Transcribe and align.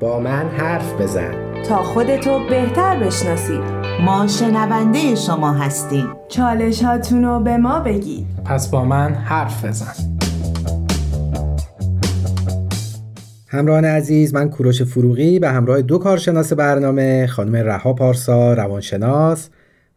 با 0.00 0.20
من 0.20 0.48
حرف 0.48 1.00
بزن. 1.00 1.62
تا 1.62 1.82
خودتو 1.82 2.48
بهتر 2.50 3.04
بشناسید. 3.04 3.60
ما 4.04 4.26
شنونده 4.26 5.14
شما 5.14 5.52
هستیم. 5.52 6.06
چالش 6.28 6.84
رو 7.12 7.40
به 7.40 7.56
ما 7.56 7.80
بگید. 7.80 8.26
پس 8.44 8.70
با 8.70 8.84
من 8.84 9.14
حرف 9.14 9.64
بزن. 9.64 9.92
همراهان 13.48 13.84
عزیز 13.84 14.34
من 14.34 14.50
کوروش 14.50 14.82
فروغی 14.82 15.38
به 15.38 15.48
همراه 15.48 15.82
دو 15.82 15.98
کارشناس 15.98 16.52
برنامه 16.52 17.26
خانم 17.26 17.56
رها 17.56 17.92
پارسا 17.92 18.54
روانشناس 18.54 19.48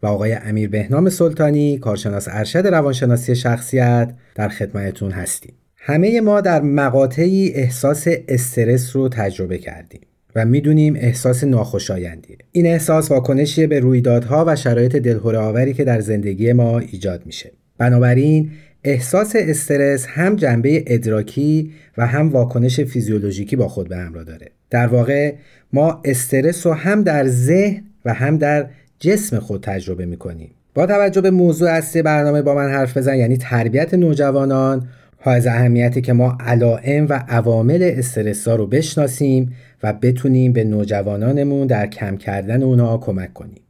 و 0.03 0.07
آقای 0.07 0.33
امیر 0.33 0.69
بهنام 0.69 1.09
سلطانی 1.09 1.77
کارشناس 1.77 2.27
ارشد 2.31 2.67
روانشناسی 2.67 3.35
شخصیت 3.35 4.13
در 4.35 4.49
خدمتتون 4.49 5.11
هستیم. 5.11 5.53
همه 5.85 6.21
ما 6.21 6.41
در 6.41 6.61
مقاطعی 6.61 7.53
احساس 7.53 8.07
استرس 8.27 8.95
رو 8.95 9.09
تجربه 9.09 9.57
کردیم 9.57 10.01
و 10.35 10.45
می‌دونیم 10.45 10.95
احساس 10.95 11.43
ناخوشایندیه. 11.43 12.37
این 12.51 12.65
احساس 12.65 13.11
واکنشی 13.11 13.67
به 13.67 13.79
رویدادها 13.79 14.45
و 14.47 14.55
شرایط 14.55 14.95
دلهوره 14.95 15.37
آوری 15.37 15.73
که 15.73 15.83
در 15.83 15.99
زندگی 15.99 16.53
ما 16.53 16.79
ایجاد 16.79 17.25
میشه. 17.25 17.51
بنابراین 17.77 18.51
احساس 18.83 19.35
استرس 19.35 20.05
هم 20.09 20.35
جنبه 20.35 20.83
ادراکی 20.87 21.71
و 21.97 22.07
هم 22.07 22.29
واکنش 22.29 22.79
فیزیولوژیکی 22.79 23.55
با 23.55 23.67
خود 23.67 23.89
به 23.89 23.97
همراه 23.97 24.23
داره. 24.23 24.47
در 24.69 24.87
واقع 24.87 25.33
ما 25.73 26.01
استرس 26.05 26.65
رو 26.65 26.73
هم 26.73 27.03
در 27.03 27.27
ذهن 27.27 27.83
و 28.05 28.13
هم 28.13 28.37
در 28.37 28.69
جسم 28.99 29.39
خود 29.39 29.63
تجربه 29.63 30.05
می‌کنیم. 30.05 30.51
با 30.73 30.85
توجه 30.85 31.21
به 31.21 31.31
موضوع 31.31 31.69
اصلی 31.69 32.01
برنامه 32.01 32.41
با 32.41 32.55
من 32.55 32.69
حرف 32.69 32.97
بزن 32.97 33.15
یعنی 33.15 33.37
تربیت 33.37 33.93
نوجوانان 33.93 34.87
های 35.23 35.47
اهمیتی 35.47 36.01
که 36.01 36.13
ما 36.13 36.37
علائم 36.39 37.07
و 37.09 37.13
عوامل 37.27 37.91
استرسا 37.97 38.55
رو 38.55 38.67
بشناسیم 38.67 39.55
و 39.83 39.93
بتونیم 39.93 40.53
به 40.53 40.63
نوجوانانمون 40.63 41.67
در 41.67 41.87
کم 41.87 42.17
کردن 42.17 42.63
اونا 42.63 42.97
کمک 42.97 43.33
کنیم. 43.33 43.61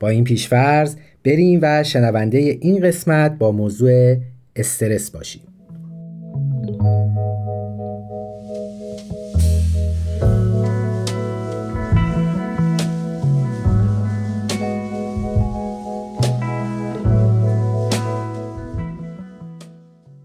با 0.00 0.08
این 0.08 0.24
پیشفرض 0.24 0.96
بریم 1.24 1.58
و 1.62 1.82
شنونده 1.82 2.38
این 2.38 2.80
قسمت 2.80 3.38
با 3.38 3.52
موضوع 3.52 4.16
استرس 4.56 5.10
باشیم. 5.10 5.42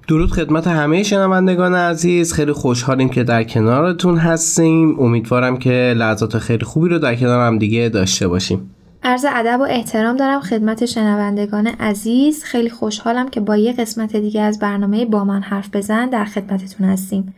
درود 0.08 0.32
خدمت 0.32 0.68
همه 0.68 1.04
شنوندگان 1.04 1.76
عزیز. 1.76 2.34
خیلی 2.34 2.52
خوشحالیم 2.52 3.10
که 3.10 3.24
در 3.24 3.44
کنارتون 3.44 4.18
هستیم. 4.18 5.00
امیدوارم 5.00 5.58
که 5.58 5.94
لحظات 5.98 6.38
خیلی 6.38 6.66
خوبی 6.66 6.90
رو 6.90 7.00
در 7.00 7.16
کنار 7.16 7.48
هم 7.48 7.58
دیگه 7.58 7.90
داشته 7.90 8.28
باشیم. 8.28 8.72
عرض 9.04 9.26
ادب 9.30 9.60
و 9.60 9.64
احترام 9.70 10.18
دارم 10.18 10.42
خدمت 10.42 10.86
شنوندگان 10.86 11.68
عزیز. 11.68 12.44
خیلی 12.44 12.70
خوشحالم 12.70 13.30
که 13.30 13.40
با 13.40 13.58
یه 13.58 13.74
قسمت 13.74 14.16
دیگه 14.16 14.42
از 14.42 14.60
برنامه 14.60 15.06
با 15.06 15.24
من 15.24 15.42
حرف 15.42 15.70
بزن 15.74 16.10
در 16.10 16.26
خدمتتون 16.26 16.88
هستیم. 16.88 17.36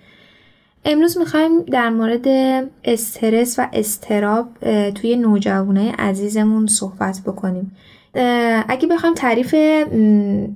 امروز 0.86 1.18
می‌خوایم 1.18 1.62
در 1.62 1.90
مورد 1.90 2.28
استرس 2.84 3.60
و 3.60 3.68
استراب 3.74 4.48
توی 4.96 5.16
نوجوانای 5.16 5.90
عزیزمون 5.90 6.68
صحبت 6.68 7.22
بکنیم. 7.26 7.72
اگه 8.68 8.88
بخوایم 8.92 9.16
تعریف 9.16 9.56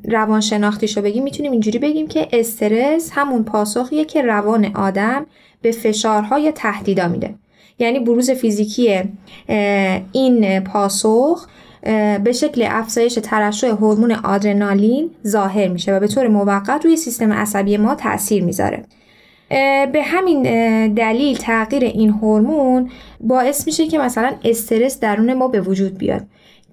روانشناختیش 0.04 0.98
رو 0.98 1.04
بگیم 1.04 1.24
می‌تونیم 1.24 1.52
اینجوری 1.52 1.80
بگیم 1.80 2.08
که 2.08 2.28
استرس 2.34 3.12
همون 3.14 3.44
پاسخیه 3.44 4.06
که 4.06 4.22
روان 4.22 4.66
آدم 4.76 5.26
به 5.62 5.72
فشارها 5.72 6.40
یا 6.40 6.52
تهدیدا 6.52 7.08
میده. 7.08 7.36
یعنی 7.80 8.00
بروز 8.00 8.32
فیزیکی 8.32 9.02
این 10.12 10.60
پاسخ 10.60 11.48
به 12.24 12.32
شکل 12.34 12.68
افزایش 12.70 13.20
ترشح 13.24 13.68
هورمون 13.68 14.12
آدرنالین 14.12 15.10
ظاهر 15.28 15.68
میشه 15.68 15.96
و 15.96 16.00
به 16.00 16.08
طور 16.08 16.28
موقت 16.28 16.86
روی 16.86 16.98
سیستم 16.98 17.34
عصبی 17.34 17.78
ما 17.78 17.96
تاثیر 17.96 18.44
می‌ذاره. 18.44 18.84
به 19.92 20.02
همین 20.04 20.44
دلیل 20.94 21.38
تغییر 21.38 21.84
این 21.84 22.10
هورمون 22.10 22.90
باعث 23.20 23.68
میشه 23.68 23.88
که 23.88 23.98
مثلا 23.98 24.32
استرس 24.44 25.00
درون 25.00 25.34
ما 25.34 25.48
به 25.48 25.62
وجود 25.62 25.98
بیاد. 25.98 26.22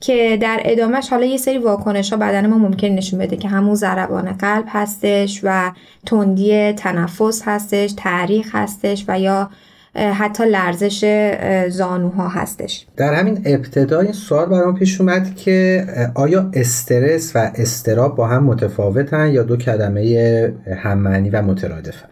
که 0.01 0.39
در 0.41 0.61
ادامهش 0.65 1.09
حالا 1.09 1.27
یه 1.27 1.37
سری 1.37 1.59
واکنش 1.59 2.13
ها 2.13 2.17
بدن 2.19 2.47
ما 2.47 2.59
ممکن 2.59 2.89
نشون 2.89 3.19
بده 3.19 3.37
که 3.37 3.49
همون 3.49 3.75
ضربان 3.75 4.33
قلب 4.33 4.65
هستش 4.69 5.41
و 5.45 5.73
تندی 6.07 6.73
تنفس 6.73 7.43
هستش 7.45 7.93
تاریخ 7.93 8.55
هستش 8.55 9.05
و 9.09 9.21
یا 9.21 9.51
حتی 9.95 10.45
لرزش 10.45 11.29
زانوها 11.69 12.29
هستش. 12.29 12.87
در 12.97 13.15
همین 13.15 13.43
ابتدا 13.45 14.01
این 14.01 14.13
سوال 14.13 14.47
برام 14.47 14.75
پیش 14.75 15.01
اومد 15.01 15.37
که 15.37 15.87
آیا 16.15 16.51
استرس 16.55 17.37
و 17.37 17.51
استراب 17.55 18.17
با 18.17 18.27
هم 18.27 18.45
متفاوتن 18.45 19.31
یا 19.33 19.43
دو 19.43 19.57
کلمه 19.57 20.53
هممعنی 20.83 21.31
و 21.31 21.43
مترادفن؟ 21.43 22.09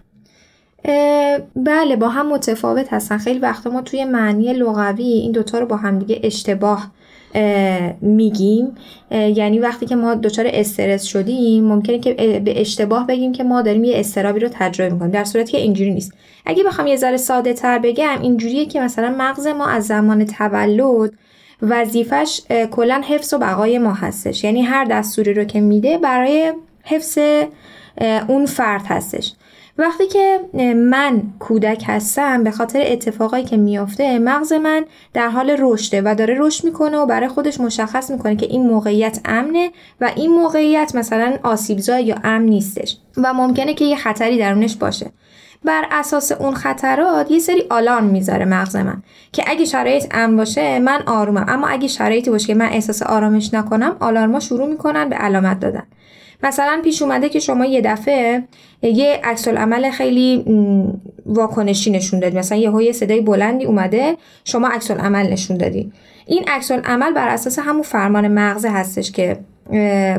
بله 1.57 1.97
با 1.97 2.09
هم 2.09 2.33
متفاوت 2.33 2.93
هستن. 2.93 3.19
خیلی 3.19 3.39
وقتا 3.39 3.71
ما 3.71 3.83
توی 3.83 4.05
معنی 4.05 4.53
لغوی 4.53 5.05
این 5.05 5.33
دوتا 5.33 5.59
رو 5.59 5.67
با 5.67 5.77
هم 5.77 5.99
دیگه 5.99 6.21
اشتباه 6.23 6.91
میگیم. 8.01 8.75
یعنی 9.11 9.59
وقتی 9.59 9.87
که 9.87 9.97
ما 9.97 10.15
دچار 10.15 10.47
استرس 10.49 11.05
شدیم 11.05 11.65
ممکنه 11.65 11.99
که 11.99 12.41
به 12.45 12.61
اشتباه 12.61 13.07
بگیم 13.07 13.33
که 13.33 13.45
ما 13.45 13.63
داریم 13.63 13.85
یه 13.85 13.99
استرابی 13.99 14.41
رو 14.41 14.49
تجربه 14.53 14.93
می‌کنیم. 14.93 15.11
در 15.11 15.25
صورتی 15.25 15.53
که 15.53 15.59
اینجوری 15.59 15.95
نیست. 15.95 16.13
اگه 16.47 16.65
بخوام 16.65 16.87
یه 16.87 16.97
ذره 16.97 17.17
ساده 17.17 17.53
تر 17.53 17.79
بگم 17.79 18.19
اینجوریه 18.23 18.67
که 18.67 18.81
مثلا 18.81 19.15
مغز 19.19 19.47
ما 19.47 19.67
از 19.67 19.87
زمان 19.87 20.25
تولد 20.25 21.13
وظیفش 21.63 22.41
کلا 22.71 23.03
حفظ 23.09 23.35
و 23.35 23.39
بقای 23.39 23.79
ما 23.79 23.93
هستش. 23.93 24.45
یعنی 24.45 24.63
هر 24.63 24.85
دستوری 24.85 25.35
رو 25.35 25.45
که 25.45 25.61
میده 25.61 25.99
برای 25.99 26.53
حفظ 26.83 27.19
اون 28.29 28.47
فرد 28.47 28.83
هستش. 28.89 29.33
وقتی 29.79 30.07
که 30.07 30.41
من 30.77 31.23
کودک 31.39 31.85
هستم 31.87 32.45
به 32.45 32.51
خاطر 32.51 32.83
اتفاقایی 32.87 33.45
که 33.45 33.57
میافته 33.57 34.19
مغز 34.19 34.53
من 34.53 34.85
در 35.15 35.29
حال 35.29 35.57
رشده 35.59 36.03
و 36.05 36.15
داره 36.15 36.35
رشد 36.39 36.65
می‌کنه 36.65 36.97
و 36.97 37.07
برای 37.07 37.29
خودش 37.29 37.61
مشخص 37.61 38.11
می‌کنه 38.11 38.37
که 38.37 38.47
این 38.47 38.67
موقعیت 38.67 39.21
امنه 39.25 39.71
و 40.01 40.11
این 40.17 40.31
موقعیت 40.31 40.95
مثلا 40.95 41.39
آسیبزا 41.43 42.01
یا 42.01 42.17
امن 42.25 42.45
نیستش 42.45 42.97
و 43.17 43.35
ممکنه 43.35 43.75
که 43.75 43.85
یه 43.85 43.97
خطری 43.97 44.39
درونش 44.39 44.77
باشه. 44.77 45.11
بر 45.65 45.85
اساس 45.91 46.33
اون 46.33 46.55
خطرات 46.55 47.31
یه 47.31 47.39
سری 47.39 47.65
آلارم 47.71 48.05
می‌ذاره 48.05 48.45
مغز 48.45 48.77
من 48.77 49.03
که 49.33 49.45
اگه 49.47 49.65
شرایط 49.65 50.07
امن 50.11 50.37
باشه 50.37 50.79
من 50.79 51.03
آرومم. 51.07 51.47
اما 51.49 51.67
اگه 51.67 51.89
شرایطی 51.89 52.31
باشه 52.31 52.47
که 52.47 52.55
من 52.55 52.67
احساس 52.67 53.03
آرامش 53.03 53.55
نکنم 53.55 53.97
آلارما 54.01 54.41
شروع 54.41 54.69
می‌کنن 54.69 55.09
به 55.09 55.17
علامت 55.17 55.61
دادن. 55.61 55.83
مثلا 56.47 56.81
پیش 56.85 57.03
اومده 57.03 57.29
که 57.29 57.41
شما 57.41 57.65
یه 57.65 57.81
دفعه 57.81 58.43
یه 58.83 59.21
عکس 59.25 59.49
عمل 59.49 59.91
خیلی 59.91 60.45
واکنشی 61.27 61.91
نشون 61.91 62.21
دادی. 62.21 62.37
مثلا 62.37 62.59
یه 62.59 62.85
یه 62.85 62.93
صدای 62.93 63.21
بلندی 63.21 63.65
اومده 63.65 64.17
شما 64.45 64.69
عکس 64.69 64.91
عمل 64.91 65.33
نشون 65.33 65.57
دادی. 65.57 65.93
این 66.27 66.45
عکس 66.49 66.73
عمل 66.73 67.13
بر 67.13 67.29
اساس 67.29 67.59
همون 67.59 67.83
فرمان 67.83 68.29
مغز 68.29 68.65
هستش 68.65 69.13
که 69.13 69.37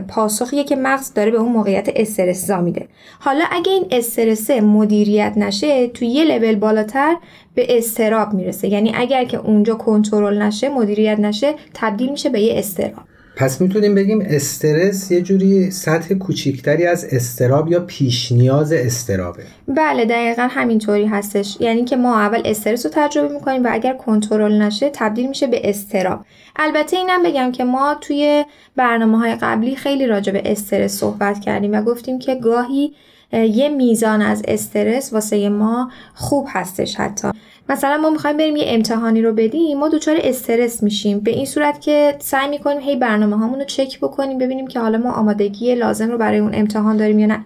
پاسخیه 0.07 0.63
که 0.63 0.75
مغز 0.75 1.13
داره 1.13 1.31
به 1.31 1.37
اون 1.37 1.51
موقعیت 1.51 1.89
استرس 1.95 2.49
میده. 2.49 2.87
حالا 3.19 3.45
اگه 3.51 3.71
این 3.71 3.85
استرس 3.91 4.51
مدیریت 4.51 5.33
نشه 5.37 5.87
تو 5.87 6.05
یه 6.05 6.23
لول 6.23 6.55
بالاتر 6.55 7.15
به 7.55 7.77
استراب 7.77 8.33
می‌رسه. 8.33 8.67
یعنی 8.67 8.91
اگر 8.95 9.23
که 9.23 9.37
اونجا 9.37 9.75
کنترل 9.75 10.41
نشه 10.41 10.69
مدیریت 10.69 11.19
نشه 11.19 11.53
تبدیل 11.73 12.11
میشه 12.11 12.29
به 12.29 12.41
یه 12.41 12.59
استراب. 12.59 13.03
پس 13.37 13.61
می‌تونیم 13.61 13.95
بگیم 13.95 14.21
استرس 14.21 15.11
یه 15.11 15.21
جوری 15.21 15.71
سطح 15.71 16.13
کوچیکتری 16.13 16.85
از 16.85 17.05
استراب 17.11 17.71
یا 17.71 17.79
پیش 17.79 18.31
نیاز 18.31 18.73
استرابه. 18.73 19.43
بله 19.67 20.05
دقیقا 20.05 20.47
همینطوری 20.51 21.05
هستش. 21.05 21.57
یعنی 21.59 21.83
که 21.85 21.95
ما 21.95 22.19
اول 22.19 22.41
استرس 22.45 22.85
رو 22.85 22.91
تجربه 22.95 23.33
می‌کنیم 23.33 23.63
و 23.63 23.69
اگر 23.71 23.93
کنترل 23.93 24.61
نشه 24.61 24.89
تبدیل 24.93 25.27
میشه 25.27 25.47
به 25.47 25.69
استراب. 25.69 26.19
البته 26.55 26.97
اینم 26.97 27.23
بگم 27.23 27.51
که 27.51 27.63
ما 27.63 27.95
توی 28.01 28.45
برنامه 28.75 29.17
های 29.17 29.35
قبلی 29.35 29.75
خیلی 29.75 30.07
راجع 30.07 30.33
به 30.33 30.41
استرس 30.45 30.91
صحبت 30.91 31.39
کردیم 31.39 31.73
و 31.73 31.81
گفتیم 31.81 32.19
که 32.19 32.35
گاهی 32.35 32.93
یه 33.33 33.69
میزان 33.69 34.21
از 34.21 34.43
استرس 34.47 35.13
واسه 35.13 35.49
ما 35.49 35.91
خوب 36.13 36.47
هستش 36.49 36.95
حتی. 36.95 37.27
مثلا 37.69 37.97
ما 37.97 38.09
می‌خوایم 38.09 38.37
بریم 38.37 38.55
یه 38.55 38.63
امتحانی 38.67 39.21
رو 39.21 39.33
بدیم 39.33 39.79
ما 39.79 39.89
دچار 39.89 40.15
استرس 40.23 40.83
میشیم. 40.83 41.19
به 41.19 41.31
این 41.31 41.45
صورت 41.45 41.81
که 41.81 42.15
سعی 42.19 42.49
می‌کنیم 42.49 42.79
هی 42.79 42.95
برنامه 42.95 43.37
هامون 43.37 43.59
رو 43.59 43.65
چک 43.65 43.99
بکنیم 43.99 44.37
ببینیم 44.37 44.67
که 44.67 44.79
حالا 44.79 44.97
ما 44.97 45.11
آمادگی 45.11 45.75
لازم 45.75 46.11
رو 46.11 46.17
برای 46.17 46.39
اون 46.39 46.55
امتحان 46.55 46.97
داریم 46.97 47.19
یا 47.19 47.27
نه. 47.27 47.45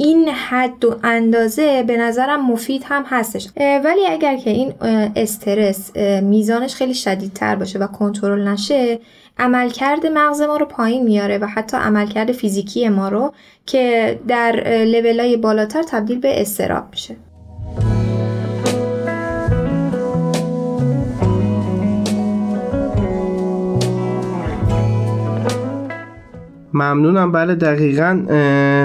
این 0.00 0.28
حد 0.28 0.84
و 0.84 0.96
اندازه 1.04 1.82
به 1.82 1.96
نظرم 1.96 2.46
مفید 2.46 2.84
هم 2.86 3.04
هستش. 3.06 3.48
ولی 3.84 4.06
اگر 4.06 4.36
که 4.36 4.50
این 4.50 4.74
استرس 5.16 5.96
میزانش 6.22 6.74
خیلی 6.74 6.94
شدیدتر 6.94 7.56
باشه 7.56 7.78
و 7.78 7.86
کنترل 7.86 8.48
نشه 8.48 8.98
عملکرد 9.38 10.06
مغز 10.06 10.40
ما 10.40 10.56
رو 10.56 10.66
پایین 10.66 11.04
میاره 11.04 11.38
و 11.38 11.46
حتی 11.46 11.76
عملکرد 11.76 12.32
فیزیکی 12.32 12.88
ما 12.88 13.08
رو 13.08 13.32
که 13.66 14.18
در 14.28 14.84
لولای 14.84 15.36
بالاتر 15.36 15.82
تبدیل 15.82 16.20
به 16.20 16.40
استراب 16.40 16.84
میشه. 16.90 17.16
ممنونم. 26.74 27.32
بله 27.32 27.54
دقیقا 27.54 28.12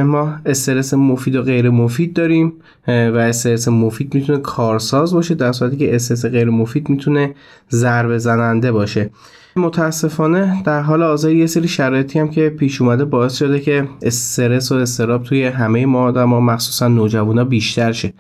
ما 0.06 0.34
استرس 0.46 0.94
مفید 0.94 1.36
و 1.36 1.42
غیر 1.42 1.70
مفید 1.70 2.14
داریم 2.14 2.54
و 2.88 3.18
استرس 3.18 3.68
مفید 3.68 4.16
می‌تونه 4.16 4.40
کارساز 4.40 5.14
باشه 5.14 5.36
در 5.36 5.52
صورتی 5.52 5.78
که 5.78 5.96
استرس 5.96 6.26
غیر 6.26 6.50
مفید 6.50 6.90
می‌تونه 6.90 7.36
ضربه 7.72 8.18
زننده 8.18 8.72
باشه. 8.72 9.10
متاسفانه 9.56 10.64
در 10.66 10.82
حال 10.82 11.04
حاضر 11.04 11.32
یه 11.32 11.46
سری 11.46 11.68
شرایطی 11.68 12.20
هم 12.20 12.30
که 12.30 12.50
پیش 12.50 12.82
اومده 12.82 13.06
باعث 13.06 13.38
شده 13.38 13.60
که 13.60 13.88
استرس 14.02 14.72
و 14.72 14.76
استراب 14.76 15.24
توی 15.24 15.44
همه 15.44 15.86
ما 15.86 16.04
آدم 16.04 16.30
ها 16.30 16.40
مخصوصا 16.40 16.88
نوجوانا 16.88 17.44
بیشتر 17.44 17.92
شه. 17.92 18.14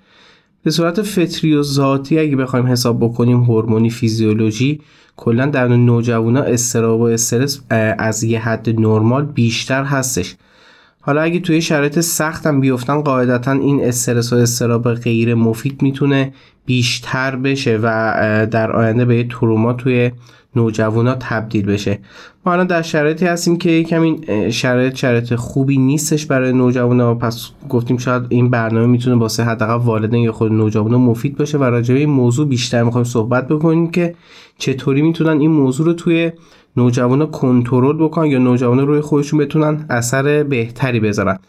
به 0.63 0.71
صورت 0.71 1.01
فطری 1.01 1.55
و 1.55 1.63
ذاتی 1.63 2.19
اگه 2.19 2.35
بخوایم 2.35 2.67
حساب 2.67 2.99
بکنیم 2.99 3.43
هورمونی 3.43 3.89
فیزیولوژی 3.89 4.81
کلا 5.17 5.45
در 5.45 5.67
نوجوانا 5.67 6.41
استراب 6.41 7.01
و 7.01 7.03
استرس 7.03 7.61
از 7.97 8.23
یه 8.23 8.39
حد 8.39 8.79
نرمال 8.79 9.25
بیشتر 9.25 9.83
هستش. 9.83 10.35
حالا 11.05 11.21
اگه 11.21 11.39
توی 11.39 11.61
شرایط 11.61 11.99
سختم 11.99 12.61
بیفتن 12.61 13.01
قاعدتا 13.01 13.51
این 13.51 13.83
استرس 13.83 14.33
و 14.33 14.35
استراب 14.35 14.93
غیر 14.93 15.35
مفید 15.35 15.81
می‌تونه 15.81 16.33
بیشتر 16.65 17.35
بشه 17.35 17.79
و 17.83 18.47
در 18.51 18.71
آینده 18.71 19.05
به 19.05 19.17
یه 19.17 19.27
تروما 19.27 19.73
توی 19.73 20.11
نوجوانا 20.55 21.15
تبدیل 21.19 21.65
بشه. 21.65 21.99
ما 22.45 22.53
الان 22.53 22.67
در 22.67 22.81
شرایطی 22.81 23.25
هستیم 23.25 23.57
که 23.57 23.83
کمی 23.83 24.21
شرایط 24.51 24.95
شرایط 24.95 25.35
خوبی 25.35 25.77
نیستش 25.77 26.25
برای 26.25 26.53
نوجوانا 26.53 27.15
پس 27.15 27.49
گفتیم 27.69 27.97
شاید 27.97 28.23
این 28.29 28.49
برنامه 28.49 28.87
می‌تونه 28.87 29.15
واسه 29.15 29.43
حداقل 29.43 29.85
والدین 29.85 30.23
یا 30.23 30.31
خود 30.31 30.51
نوجوانا 30.51 30.97
مفید 30.97 31.37
باشه 31.37 31.57
و 31.57 31.63
راجع 31.63 31.93
به 31.93 31.99
این 31.99 32.09
موضوع 32.09 32.47
بیشتر 32.47 32.83
می‌خوایم 32.83 33.05
صحبت 33.05 33.47
بکنیم 33.47 33.91
که 33.91 34.15
چطوری 34.57 35.01
می‌تونن 35.01 35.39
این 35.39 35.51
موضوع 35.51 35.85
رو 35.85 35.93
توی 35.93 36.31
نوجوانا 36.77 37.25
کنترل 37.25 37.97
بکنن 37.97 38.25
یا 38.25 38.39
نوجوانا 38.39 38.83
روی 38.83 39.01
خودشون 39.01 39.39
بتونن 39.39 39.85
اثر 39.89 40.43
بهتری 40.43 40.99
بذارن. 40.99 41.39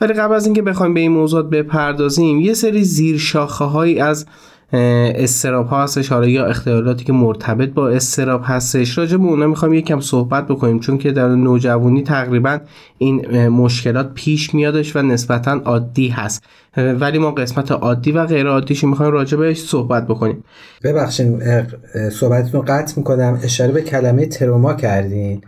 ولی 0.00 0.12
قبل 0.12 0.34
از 0.34 0.44
اینکه 0.44 0.62
بخوایم 0.62 0.94
به 0.94 1.00
این 1.00 1.12
موضوعات 1.12 1.50
بپردازیم 1.50 2.40
یه 2.40 2.54
سری 2.54 2.84
زیر 2.84 3.18
شاخه 3.18 3.64
هایی 3.64 4.00
از 4.00 4.26
استراب 4.72 5.66
ها 5.66 5.82
هستش. 5.82 6.08
حالا 6.12 6.28
یا 6.28 6.46
اختلالاتی 6.46 7.04
که 7.04 7.12
مرتبط 7.12 7.68
با 7.68 7.88
استراب 7.88 8.40
هستش. 8.44 8.98
راجع 8.98 9.16
به 9.16 9.24
اونا 9.24 9.46
می‌خوام 9.46 9.74
یکم 9.74 10.00
صحبت 10.00 10.46
بکنیم 10.46 10.80
چون 10.80 10.98
که 10.98 11.12
در 11.12 11.28
نوجوانی 11.28 12.02
تقریبا 12.02 12.58
این 12.98 13.48
مشکلات 13.48 14.14
پیش 14.14 14.54
میادش 14.54 14.96
و 14.96 15.02
نسبتا 15.02 15.60
عادی 15.64 16.08
هست. 16.08 16.44
ولی 16.76 17.18
ما 17.18 17.30
قسمت 17.30 17.72
عادی 17.72 18.12
و 18.12 18.26
غیر 18.26 18.46
عادیش 18.46 18.84
می‌خوایم 18.84 19.12
راجع 19.12 19.36
بهش 19.36 19.60
صحبت 19.60 20.06
بکنیم. 20.06 20.44
ببخشید 20.84 21.38
صحبتتون 22.12 22.60
قطع 22.60 22.92
می‌کنم. 22.96 23.40
اشاره 23.42 23.72
به 23.72 23.82
کلمه 23.82 24.26
تروما 24.26 24.74
کردین. 24.74 25.40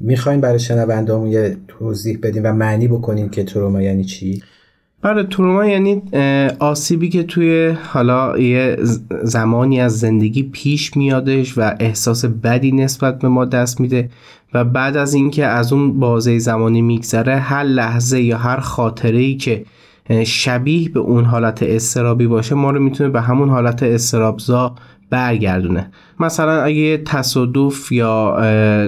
می‌خواین 0.00 0.40
برای 0.40 0.58
شنوندهامون 0.58 1.28
یه 1.28 1.56
توضیح 1.68 2.18
بدین 2.22 2.42
و 2.42 2.52
معنی 2.52 2.88
بکنین 2.88 3.28
که 3.28 3.44
تروما 3.44 3.82
یعنی 3.82 4.04
چی؟ 4.04 4.42
بله 5.04 5.22
تروما 5.22 5.66
یعنی 5.66 6.02
آسیبی 6.58 7.08
که 7.08 7.22
توی 7.22 7.76
حالا 7.92 8.38
یه 8.38 8.76
زمانی 9.22 9.80
از 9.80 9.98
زندگی 9.98 10.42
پیش 10.42 10.96
میادش 10.96 11.58
و 11.58 11.74
احساس 11.80 12.24
بدی 12.24 12.72
نسبت 12.72 13.18
به 13.18 13.28
ما 13.28 13.44
دست 13.44 13.80
میده 13.80 14.10
و 14.54 14.64
بعد 14.64 14.96
از 14.96 15.14
اینکه 15.14 15.46
از 15.46 15.72
اون 15.72 16.00
بازه 16.00 16.38
زمانی 16.38 16.82
میگذره 16.82 17.36
هر 17.36 17.62
لحظه 17.62 18.20
یا 18.20 18.38
هر 18.38 18.60
خاطره 18.60 19.18
ای 19.18 19.36
که 19.36 19.64
شبیه 20.26 20.88
به 20.88 21.00
اون 21.00 21.24
حالت 21.24 21.62
استرابی 21.62 22.26
باشه 22.26 22.54
ما 22.54 22.70
رو 22.70 22.80
می‌تونه 22.80 23.10
به 23.10 23.20
همون 23.20 23.48
حالت 23.48 23.82
استرابزا 23.82 24.74
برگردونه. 25.10 25.90
مثلا 26.20 26.62
اگه 26.62 27.02
تصادف 27.04 27.92
یا 27.92 28.36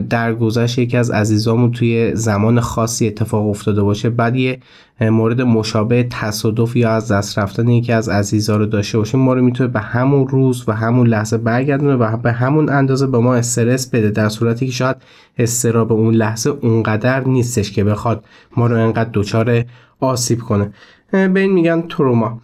درگذشت 0.01 0.79
یکی 0.79 0.97
از 0.97 1.11
عزیزامون 1.11 1.73
توی 1.73 2.15
زمان 2.15 2.61
خاصی 2.61 3.07
اتفاق 3.07 3.49
افتاده 3.49 3.83
باشه 3.83 4.11
بعد 4.11 4.37
یه 4.37 4.59
مورد 5.01 5.43
مشابه 5.43 6.07
تصادف 6.11 6.77
یا 6.77 6.91
از 6.91 7.13
دست 7.13 7.39
رفتن 7.39 7.69
یکی 7.69 7.93
از 7.93 8.09
عزیزا 8.09 8.57
رو 8.57 8.67
داشته 8.67 8.99
باشیم 8.99 9.21
ما 9.21 9.35
رو 9.35 9.43
می‌تونه 9.43 9.71
به 9.71 9.81
همون 9.81 10.29
روز 10.29 10.65
و 10.69 10.73
همون 10.73 11.07
لحظه 11.07 11.39
برگردونه 11.39 11.95
و 11.95 12.17
به 12.17 12.33
همون 12.33 12.69
اندازه 12.69 13.07
به 13.07 13.19
ما 13.19 13.35
استرس 13.35 13.91
بده 13.91 14.11
در 14.11 14.29
صورتی 14.29 14.67
که 14.67 14.73
شاید 14.73 14.97
استراب 15.39 15.93
اون 15.93 16.15
لحظه 16.15 16.51
اونقدر 16.51 17.25
نیستش 17.25 17.73
که 17.73 17.85
بخواد 17.85 18.25
ما 18.57 18.67
رو 18.67 18.77
انقدر 18.77 19.11
دچار 19.15 19.65
آسیب 20.01 20.41
کنه. 20.41 20.73
به 21.13 21.41
این 21.41 21.53
میگن 21.53 21.83
تروما. 21.89 22.41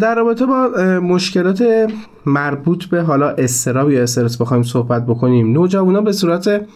در 0.00 0.14
رابطه 0.14 0.46
با 0.46 0.68
مشکلات 1.02 1.64
مربوط 2.26 2.84
به 2.84 3.02
حالا 3.02 3.30
استراب 3.30 3.90
یا 3.90 4.02
استرس 4.02 4.40
بخوایم 4.40 4.62
صحبت 4.62 5.06
بکنیم. 5.06 5.52
نوجوانا 5.52 6.00
به 6.00 6.12
صورت 6.12 6.66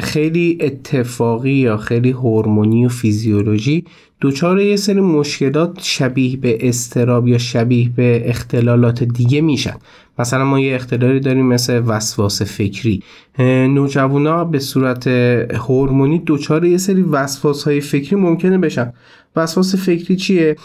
خیلی 0.00 0.58
اتفاقی 0.60 1.52
یا 1.52 1.76
هورمونی 1.76 2.10
هورمونی 2.10 2.86
و 2.86 2.88
فیزیولوژی 2.88 3.84
دچار 4.20 4.60
یه 4.60 4.76
سری 4.76 5.00
مشکلات 5.00 5.78
شبیه 5.80 6.36
به 6.36 6.68
استراب 6.68 7.28
یا 7.28 7.38
شبیه 7.38 7.88
به 7.96 8.22
اختلالات 8.26 9.04
دیگه 9.04 9.40
میشن. 9.40 9.74
مثلا 10.18 10.44
ما 10.44 10.60
یه 10.60 10.74
اختلالی 10.74 11.20
داریم 11.20 11.46
مثل 11.46 11.82
وسواس 11.86 12.42
فکری. 12.42 13.02
نوجوانا 13.68 14.44
به 14.44 14.58
صورت 14.58 15.06
هورمونی 15.68 16.22
دچار 16.26 16.64
یه 16.64 16.78
سری 16.78 17.02
وسواس 17.02 17.64
های 17.64 17.80
فکری 17.80 18.16
ممکنه 18.16 18.58
بشن. 18.58 18.92
وسواس 19.36 19.74
فکری 19.74 20.16
چیه؟ 20.16 20.56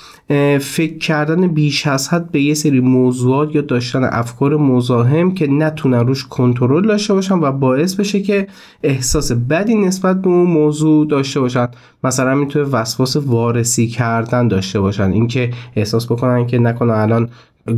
فکر 0.59 0.97
کردن 0.97 1.47
بیش 1.47 1.87
از 1.87 2.09
حد 2.09 2.31
به 2.31 2.41
یه 2.41 2.53
سری 2.53 2.79
موضوعات 2.79 3.55
یا 3.55 3.61
داشتن 3.61 4.03
افکار 4.03 4.57
مزاحم 4.57 5.33
که 5.33 5.47
نتونن 5.47 6.07
روش 6.07 6.25
کنترل 6.25 6.87
داشته 6.87 7.13
باشن 7.13 7.35
و 7.35 7.51
باعث 7.51 7.95
بشه 7.95 8.21
که 8.21 8.47
احساس 8.83 9.31
بدی 9.31 9.75
نسبت 9.75 10.21
به 10.21 10.27
اون 10.27 10.47
موضوع 10.47 11.07
داشته 11.07 11.39
باشن. 11.39 11.67
مثلا 12.03 12.35
می‌تونه 12.35 12.65
وسواس 12.65 13.15
وارسی 13.15 13.87
کردن 13.87 14.47
داشته 14.47 14.79
باشن. 14.79 15.11
اینکه 15.11 15.49
احساس 15.75 16.05
بکنن 16.05 16.47
که 16.47 16.59
نکنه 16.59 16.93
الان 16.93 17.29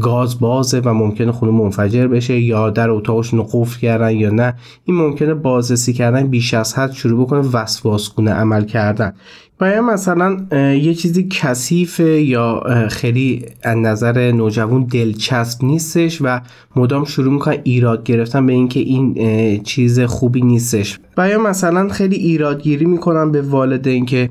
گاز 0.02 0.40
بازه 0.40 0.80
و 0.80 0.94
ممکنه 0.94 1.32
خونه 1.32 1.52
منفجر 1.52 2.08
بشه 2.08 2.40
یا 2.40 2.70
در 2.70 2.90
اتاقشون 2.90 3.46
قفل 3.52 3.80
کردن 3.80 4.12
یا 4.12 4.30
نه. 4.30 4.54
این 4.86 4.98
ممکنه 4.98 5.34
بازرسی 5.34 5.94
کردن 5.94 6.28
بیش 6.28 6.54
از 6.54 6.74
حد 6.74 6.92
شروع 6.92 7.26
بکنه 7.26 7.40
وسواسگونه 7.40 8.32
عمل 8.32 8.66
کردن. 8.66 9.14
باید 9.60 9.80
مثلا 9.80 10.38
یه 10.74 10.94
چیزی 10.94 11.28
کثیف 11.32 12.00
یا 12.00 12.64
خیلی 12.90 13.46
از 13.64 13.78
نظر 13.78 14.32
نوجوان 14.32 14.84
دلچسب 14.84 15.64
نیستش 15.66 16.22
و 16.22 16.42
مدام 16.76 17.06
شروع 17.06 17.34
می‌کنن 17.34 17.58
ایراد 17.64 18.04
گرفتن 18.04 18.46
به 18.46 18.54
اینکه 18.54 18.80
این 18.80 19.64
چیز 19.64 20.00
خوبی 20.00 20.42
نیستش. 20.42 21.00
یا 21.18 21.40
مثلا 21.40 21.90
خیلی 21.90 22.16
ایرادگیری 22.16 22.86
می‌کنن 22.86 23.32
به 23.32 23.42
والدین 23.42 24.06
که 24.06 24.30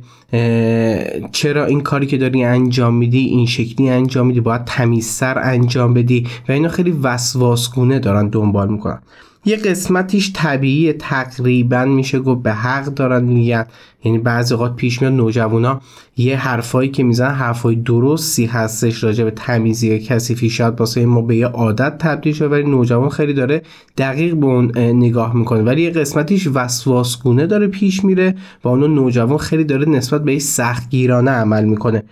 چرا 1.32 1.64
این 1.64 1.80
کاری 1.80 2.06
که 2.06 2.18
داری 2.18 2.44
انجام 2.44 2.94
میدی 2.94 3.18
این 3.18 3.46
شکلی 3.46 3.90
انجام 3.90 4.26
میدی 4.26 4.40
باید 4.40 4.64
تمیزتر 4.64 5.38
انجام 5.38 5.94
بدی 5.94 6.26
و 6.48 6.52
اینو 6.52 6.68
خیلی 6.68 6.90
وسواسگونه 6.90 7.98
دارن 7.98 8.28
دنبال 8.28 8.68
می‌کنن. 8.68 8.98
یه 9.48 9.56
قسمتیش 9.56 10.32
طبیعی 10.34 10.92
تقریبا 10.92 11.84
میشه 11.84 12.18
گفت 12.18 12.42
به 12.42 12.52
حق 12.52 12.84
دارن 12.84 13.24
میگن. 13.24 13.66
یعنی 14.04 14.18
بعضی 14.18 14.54
اوقات 14.54 14.76
پیش 14.76 15.02
میاد 15.02 15.14
نوجوانا 15.14 15.80
یه 16.16 16.36
حرفایی 16.36 16.90
که 16.90 17.02
می‌زنن 17.02 17.34
حرفای 17.34 17.76
درستی 17.76 18.46
هستش 18.46 19.04
راجع 19.04 19.24
به 19.24 19.30
تمیزی 19.30 19.98
کثیفی. 19.98 20.50
شاید 20.50 20.80
واسه 20.80 21.06
ما 21.06 21.22
به 21.22 21.36
یه 21.36 21.46
عادت 21.46 21.98
تبدیل 21.98 22.32
شده 22.32 22.48
ولی 22.48 22.62
نوجوان 22.62 23.08
خیلی 23.08 23.32
داره 23.32 23.62
دقیق 23.98 24.34
به 24.34 24.46
اون 24.46 24.78
نگاه 24.78 25.36
می‌کنه. 25.36 25.62
ولی 25.62 25.82
یه 25.82 25.90
قسمتیش 25.90 26.48
وسواسگونه 26.54 27.46
داره 27.46 27.66
پیش 27.66 28.04
میره 28.04 28.34
و 28.64 28.68
اون 28.68 28.94
نوجوان 28.94 29.38
خیلی 29.38 29.64
داره 29.64 29.88
نسبت 29.88 30.24
به 30.24 30.38
سختگیرانه 30.38 31.30
عمل 31.30 31.64
می‌کنه. 31.64 32.02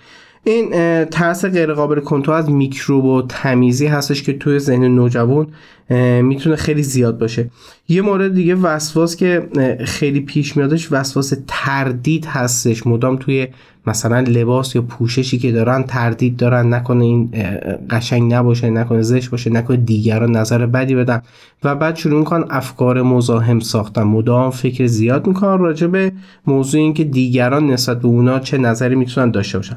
این 0.46 0.70
ترس 1.04 1.44
غیر 1.44 1.72
قابل 1.72 2.00
کنترل 2.00 2.34
از 2.34 2.50
میکروب 2.50 3.04
و 3.04 3.22
تمیزی 3.28 3.86
هستش 3.86 4.22
که 4.22 4.32
توی 4.32 4.58
ذهن 4.58 4.84
نوجوان 4.84 5.46
می‌تونه 6.22 6.56
خیلی 6.56 6.82
زیاد 6.82 7.18
باشه. 7.18 7.50
یه 7.88 8.02
مورد 8.02 8.34
دیگه 8.34 8.54
وسواس 8.54 9.16
که 9.16 9.48
خیلی 9.84 10.20
پیش 10.20 10.56
میادش 10.56 10.92
وسواس 10.92 11.34
تردید 11.46 12.26
هستش. 12.26 12.86
مدام 12.86 13.16
توی 13.16 13.48
مثلا 13.86 14.20
لباس 14.20 14.74
یا 14.74 14.82
پوششی 14.82 15.38
که 15.38 15.52
دارن 15.52 15.82
تردید 15.82 16.36
دارن 16.36 16.74
نکنه 16.74 17.04
این 17.04 17.30
قشنگ 17.90 18.34
نباشه 18.34 18.70
نکنه 18.70 19.02
زشت 19.02 19.30
باشه 19.30 19.50
نکنه 19.50 19.76
دیگران 19.76 20.36
نظر 20.36 20.66
بدی 20.66 20.94
بدن. 20.94 21.22
و 21.64 21.74
بعد 21.74 21.96
شروع 21.96 22.18
می‌کنن 22.18 22.44
افکار 22.50 23.02
مزاحم 23.02 23.60
ساختن. 23.60 24.02
مدام 24.02 24.50
فکر 24.50 24.86
زیاد 24.86 25.26
می‌کنن 25.26 25.58
راجع 25.58 25.86
به 25.86 26.12
موضوع 26.46 26.80
اینکه 26.80 27.04
دیگران 27.04 27.66
نسبت 27.70 28.00
به 28.00 28.08
اونا 28.08 28.38
چه 28.38 28.58
نظری 28.58 28.94
می‌تونن 28.94 29.30
داشته 29.30 29.58
باشن. 29.58 29.76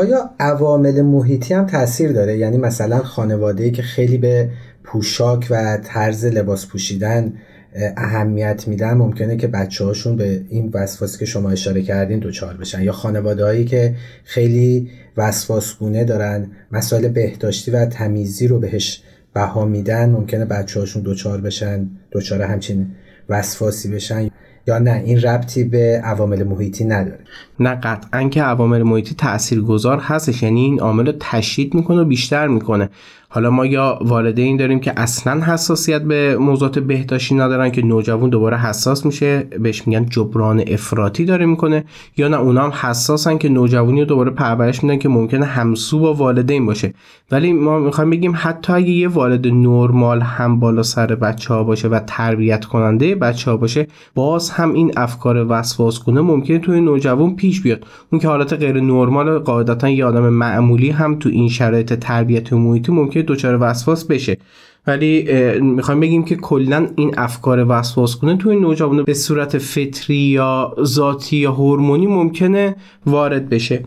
آیا 0.00 0.30
عوامل 0.38 1.02
محیطی 1.02 1.54
هم 1.54 1.66
تاثیر 1.66 2.12
داره؟ 2.12 2.38
یعنی 2.38 2.56
مثلا 2.56 2.98
خانواده 2.98 3.70
که 3.70 3.82
خیلی 3.82 4.18
به 4.18 4.50
پوشاک 4.84 5.46
و 5.50 5.78
طرز 5.84 6.24
لباس 6.24 6.66
پوشیدن 6.66 7.32
اهمیت 7.96 8.68
میدن 8.68 8.94
ممکنه 8.94 9.36
که 9.36 9.48
بچه 9.48 9.84
هاشون 9.84 10.16
به 10.16 10.44
این 10.48 10.70
وسواسی 10.74 11.18
که 11.18 11.24
شما 11.24 11.50
اشاره 11.50 11.82
کردین 11.82 12.18
دوچار 12.18 12.56
بشن. 12.56 12.82
یا 12.82 12.92
خانواده 12.92 13.44
هایی 13.44 13.64
که 13.64 13.94
خیلی 14.24 14.90
وسواسگونه 15.16 16.04
دارن 16.04 16.50
مسائل 16.72 17.08
بهداشتی 17.08 17.70
و 17.70 17.86
تمیزی 17.86 18.48
رو 18.48 18.58
بهش 18.58 19.02
بها 19.34 19.64
میدن 19.64 20.10
ممکنه 20.10 20.44
بچه 20.44 20.80
هاشون 20.80 21.02
دوچار 21.02 21.40
بشن 21.40 21.90
دوچار 22.10 22.42
همچین 22.42 22.86
وسواسی 23.28 23.90
بشن. 23.90 24.29
یا 24.66 24.78
نه؟ 24.78 25.02
این 25.06 25.20
ربطی 25.20 25.64
به 25.64 26.00
عوامل 26.04 26.42
محیطی 26.42 26.84
نداره. 26.84 27.18
نه 27.60 27.74
قطعا 27.74 28.28
که 28.28 28.42
عوامل 28.42 28.82
محیطی 28.82 29.14
تاثیرگذار 29.14 29.98
هستش. 29.98 30.42
یعنی 30.42 30.60
این 30.60 30.80
عامل 30.80 31.06
رو 31.06 31.12
تشدید 31.20 31.74
می‌کنه 31.74 32.00
و 32.00 32.04
بیشتر 32.04 32.46
می‌کنه. 32.46 32.90
حالا 33.32 33.50
ما 33.50 33.66
یا 33.66 33.98
والدین 34.02 34.56
داریم 34.56 34.80
که 34.80 34.92
اصلا 34.96 35.40
حساسیت 35.44 36.02
به 36.02 36.36
موضوعات 36.38 36.78
بهداشتی 36.78 37.34
ندارن 37.34 37.70
که 37.70 37.82
نوجوان 37.82 38.30
دوباره 38.30 38.58
حساس 38.58 39.06
میشه 39.06 39.38
بهش 39.38 39.86
میگن 39.86 40.06
جبران 40.06 40.64
افراطی 40.66 41.24
داره 41.24 41.46
می‌کنه 41.46 41.84
یا 42.16 42.28
نه 42.28 42.40
اونا 42.40 42.62
هم 42.62 42.72
حساسن 42.90 43.38
که 43.38 43.48
نوجوانی 43.48 44.00
رو 44.00 44.06
دوباره 44.06 44.30
پرورش 44.30 44.84
میدن 44.84 44.98
که 44.98 45.08
ممکنه 45.08 45.46
همسو 45.46 45.98
با 45.98 46.14
والدین 46.14 46.66
باشه. 46.66 46.94
ولی 47.30 47.52
ما 47.52 47.78
می‌خوایم 47.78 48.10
بگیم 48.10 48.32
حتی 48.36 48.72
اگه 48.72 48.90
یه 48.90 49.08
والد 49.08 49.46
نرمال 49.46 50.20
هم 50.20 50.60
بالا 50.60 50.82
سر 50.82 51.06
بچه 51.06 51.54
ها 51.54 51.64
باشه 51.64 51.88
و 51.88 52.00
تربیت 52.06 52.64
کننده 52.64 53.14
بچه 53.14 53.50
ها 53.50 53.56
باشه 53.56 53.86
باز 54.14 54.50
هم 54.50 54.72
این 54.72 54.92
افکار 54.96 55.46
وسواس 55.48 55.98
کنه 55.98 56.20
ممکنه 56.20 56.58
توی 56.58 56.80
نوجوان 56.80 57.36
پیش 57.36 57.60
بیاد. 57.60 57.86
اون 58.12 58.20
که 58.20 58.28
حالت 58.28 58.52
غیر 58.52 58.80
نرمال 58.80 59.38
قاعدتا 59.38 59.88
یه 59.88 60.04
آدم 60.04 60.28
معمولی 60.28 60.90
هم 60.90 61.18
تو 61.18 61.28
این 61.28 61.48
شرایط 61.48 61.92
تربیت 61.92 62.52
محیطی 62.52 62.92
ممکنه 62.92 63.19
که 63.22 63.26
دچار 63.28 63.58
وسواس 63.60 64.04
بشه. 64.04 64.36
ولی 64.86 65.28
می‌خوایم 65.60 66.00
بگیم 66.00 66.24
که 66.24 66.36
کلا 66.36 66.88
این 66.96 67.14
افکار 67.18 67.66
وسواس 67.68 68.16
کنه 68.16 68.36
توی 68.36 68.56
نوجوان 68.56 69.02
به 69.02 69.14
صورت 69.14 69.58
فطری 69.58 70.16
یا 70.16 70.74
ذاتی 70.84 71.36
یا 71.36 71.52
هورمونی 71.52 72.06
ممکنه 72.06 72.76
وارد 73.06 73.48
بشه. 73.48 73.84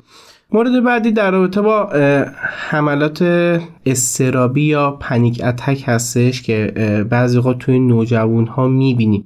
مورد 0.52 0.84
بعدی 0.84 1.12
در 1.12 1.32
رابطه 1.32 1.62
با 1.62 1.90
حملات 2.70 3.22
استرابی 3.86 4.64
یا 4.64 4.92
پنیک 4.92 5.42
اتک 5.44 5.84
هستش 5.86 6.42
که 6.42 6.74
بعضی 7.10 7.38
وقت 7.38 7.60
توی 7.60 7.80
نوجوان 7.80 8.48
ها 8.48 8.68
می‌بینیم. 8.68 9.26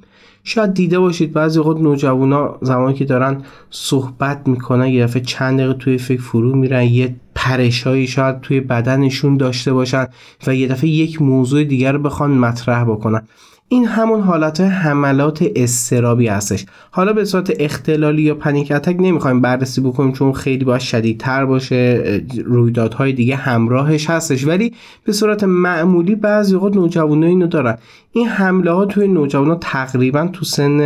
شاید 0.50 0.74
دیده 0.74 1.00
باشید 1.00 1.34
بعضی 1.34 1.60
وقت 1.60 1.77
نوجوانا 1.77 2.58
زمانی 2.62 2.94
که 2.94 3.06
دارن 3.06 3.42
صحبت 3.70 4.48
می‌کنن 4.48 4.88
یه 4.88 5.04
دفعه 5.04 5.22
چند 5.22 5.60
دقیقه 5.60 5.74
توی 5.74 5.98
فکر 5.98 6.22
فرو 6.22 6.56
میرن 6.56 6.84
یه 6.84 7.16
پرشایی 7.36 8.08
شاید 8.08 8.42
توی 8.42 8.60
بدنشون 8.60 9.38
داشته 9.38 9.74
باشن 9.74 10.08
و 10.48 10.56
یه 10.56 10.68
دفعه 10.68 10.89
یک 10.89 11.22
موضوع 11.22 11.63
دیگر 11.63 11.92
رو 11.92 12.00
بخوان 12.00 12.32
مطرح 12.32 12.84
بکنن. 12.84 13.27
این 13.69 13.86
همون 13.86 14.21
حالت 14.21 14.62
حملات 14.62 15.45
استرابی 15.55 16.27
هستش. 16.27 16.65
حالا 16.91 17.13
به 17.13 17.25
صورت 17.25 17.53
اختلالی 17.59 18.21
یا 18.21 18.36
پنیک 18.36 18.71
اتک 18.71 18.95
نمی‌خوایم 19.00 19.41
بررسی 19.41 19.81
بکنیم 19.81 20.12
چون 20.12 20.33
خیلی 20.33 20.65
باید 20.65 20.81
شدیدتر 20.81 21.45
باشه 21.45 22.21
رویدادهای 22.45 23.13
دیگه 23.13 23.36
همراهش 23.36 24.09
هستش. 24.09 24.47
ولی 24.47 24.74
به 25.03 25.12
صورت 25.12 25.43
معمولی 25.43 26.15
بعضی 26.15 26.55
اوقات 26.55 26.75
نوجوانا 26.75 27.27
اینو 27.27 27.47
دارن. 27.47 27.77
این 28.12 28.27
حمله 28.27 28.71
ها 28.71 28.86
توی 28.86 29.07
نوجوانا 29.07 29.55
تقریبا 29.55 30.29
تو 30.33 30.45
سن 30.45 30.79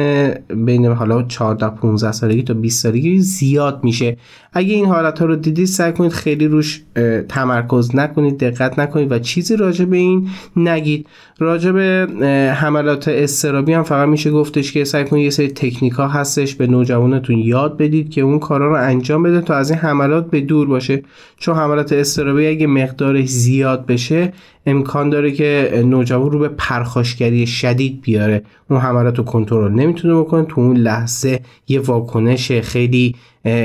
بین 0.56 0.86
حالا 0.86 1.24
14 1.24 1.70
15 1.70 2.12
سالگی 2.12 2.44
تا 2.44 2.54
20 2.54 2.84
سالگی 2.84 3.20
زیاد 3.20 3.84
میشه. 3.84 4.18
اگه 4.54 4.74
این 4.74 4.86
حالت 4.86 5.20
ها 5.20 5.26
رو 5.26 5.36
دیدید 5.36 5.66
سعی 5.66 5.92
کنید 5.92 6.12
خیلی 6.12 6.48
روش 6.48 6.82
تمرکز 7.30 7.96
نکنید 7.96 8.40
دقت 8.40 8.80
نکنید 8.80 9.12
و 9.12 9.20
چیزی 9.20 9.56
راجع 9.56 9.86
به 9.86 9.98
این 9.98 10.28
نگید. 10.56 11.08
راجع 11.42 11.72
به 11.72 12.08
حملات 12.56 13.08
استرابی 13.08 13.74
هم 13.74 13.84
فقط 13.84 14.08
میشه 14.08 14.32
گفتش 14.32 14.72
که 14.72 14.84
سعی 14.84 15.06
کنید 15.06 15.24
یه 15.24 15.30
سری 15.30 15.48
تکنیک 15.48 15.94
ها 15.94 16.08
هستش 16.08 16.56
به 16.56 16.68
نوجوانتون 16.68 17.38
یاد 17.38 17.78
بدید 17.78 18.10
که 18.10 18.22
اون 18.22 18.40
کارا 18.40 18.68
رو 18.68 18.76
انجام 18.76 19.24
بده 19.24 19.42
تا 19.42 19.56
از 19.56 19.70
این 19.70 19.80
حملات 19.80 20.30
به 20.30 20.42
دور 20.42 20.68
باشه. 20.68 21.04
چون 21.38 21.56
حملات 21.56 21.94
استرابی 21.94 22.48
اگه 22.48 22.68
مقدارش 22.68 23.30
زیاد 23.30 23.86
بشه 23.86 24.34
امکان 24.66 25.10
داره 25.10 25.32
که 25.32 25.82
نوجوان 25.86 26.32
رو 26.32 26.40
به 26.40 26.48
پرخاشگری 26.48 27.48
شدید 27.48 28.02
بیاره. 28.02 28.44
اون 28.70 28.80
حملات 28.80 29.18
رو 29.18 29.24
کنترل 29.24 29.72
نمی‌تونه 29.72 30.16
بکنه. 30.16 30.44
تو 30.44 30.62
اون 30.62 30.78
لحظه 30.78 31.40
یه 31.68 31.80
واکنش 31.80 32.52
خیلی 32.52 33.16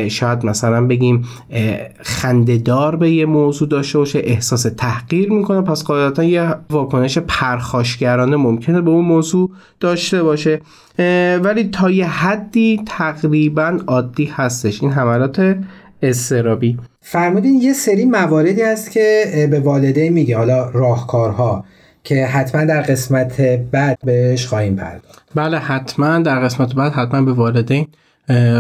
شاید 0.09 0.47
مثلا 0.47 0.87
بگیم 0.87 1.25
خندهدار 2.03 2.97
به 2.97 3.11
یه 3.11 3.27
موضوع 3.27 3.69
داشته 3.69 3.99
باشه 3.99 4.21
احساس 4.25 4.63
تحقیر 4.63 5.33
می‌کنه. 5.33 5.61
پس 5.61 5.85
قاعدتا 5.85 6.25
یه 6.25 6.55
واکنش 6.71 7.19
پرخاشگرانه 7.19 8.37
ممکنه 8.37 8.81
به 8.81 8.91
اون 8.91 9.05
موضوع 9.05 9.51
داشته 9.81 10.23
باشه. 10.23 10.61
ولی 11.43 11.65
تا 11.65 11.91
یه 11.91 12.07
حدی 12.07 12.81
تقریبا 12.87 13.79
عادی 13.87 14.25
هستش. 14.25 14.83
این 14.83 14.93
حملات 14.93 15.57
استرابی 16.03 16.77
فرمودین 17.09 17.55
یه 17.55 17.73
سری 17.73 18.05
مواردی 18.05 18.63
هست 18.63 18.91
که 18.91 19.49
به 19.51 19.61
والدین 19.61 20.13
میگه 20.13 20.37
حالا 20.37 20.71
راهکارها 20.71 21.65
که 22.05 22.27
حتما 22.27 22.65
در 22.65 22.81
قسمت 22.81 23.41
بعد 23.71 23.99
بهش 24.05 24.47
خواهیم 24.47 24.77
پرداخت. 24.77 25.23
بله 25.35 25.59
حتما 25.59 26.19
در 26.19 26.41
قسمت 26.41 26.75
بعد 26.75 26.93
حتما 26.93 27.23
به 27.23 27.33
والدین 27.33 27.87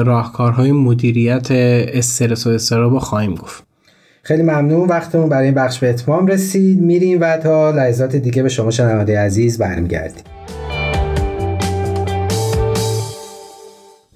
راهکارهای 0.04 0.72
مدیریت 0.72 1.48
استرس 1.50 2.46
و 2.46 2.50
استراب 2.50 2.98
خواهیم 2.98 3.34
گفت. 3.34 3.64
خیلی 4.22 4.42
ممنون 4.42 4.88
وقتمون 4.88 5.28
برای 5.28 5.44
این 5.44 5.54
بخش 5.54 5.78
به 5.78 5.90
اتمام 5.90 6.26
رسید. 6.26 6.80
میریم 6.80 7.20
و 7.20 7.36
تا 7.36 7.70
لحظات 7.70 8.16
دیگه 8.16 8.42
به 8.42 8.48
شما 8.48 8.70
شنونده 8.70 9.20
عزیز 9.20 9.58
برمیگردیم. 9.58 10.35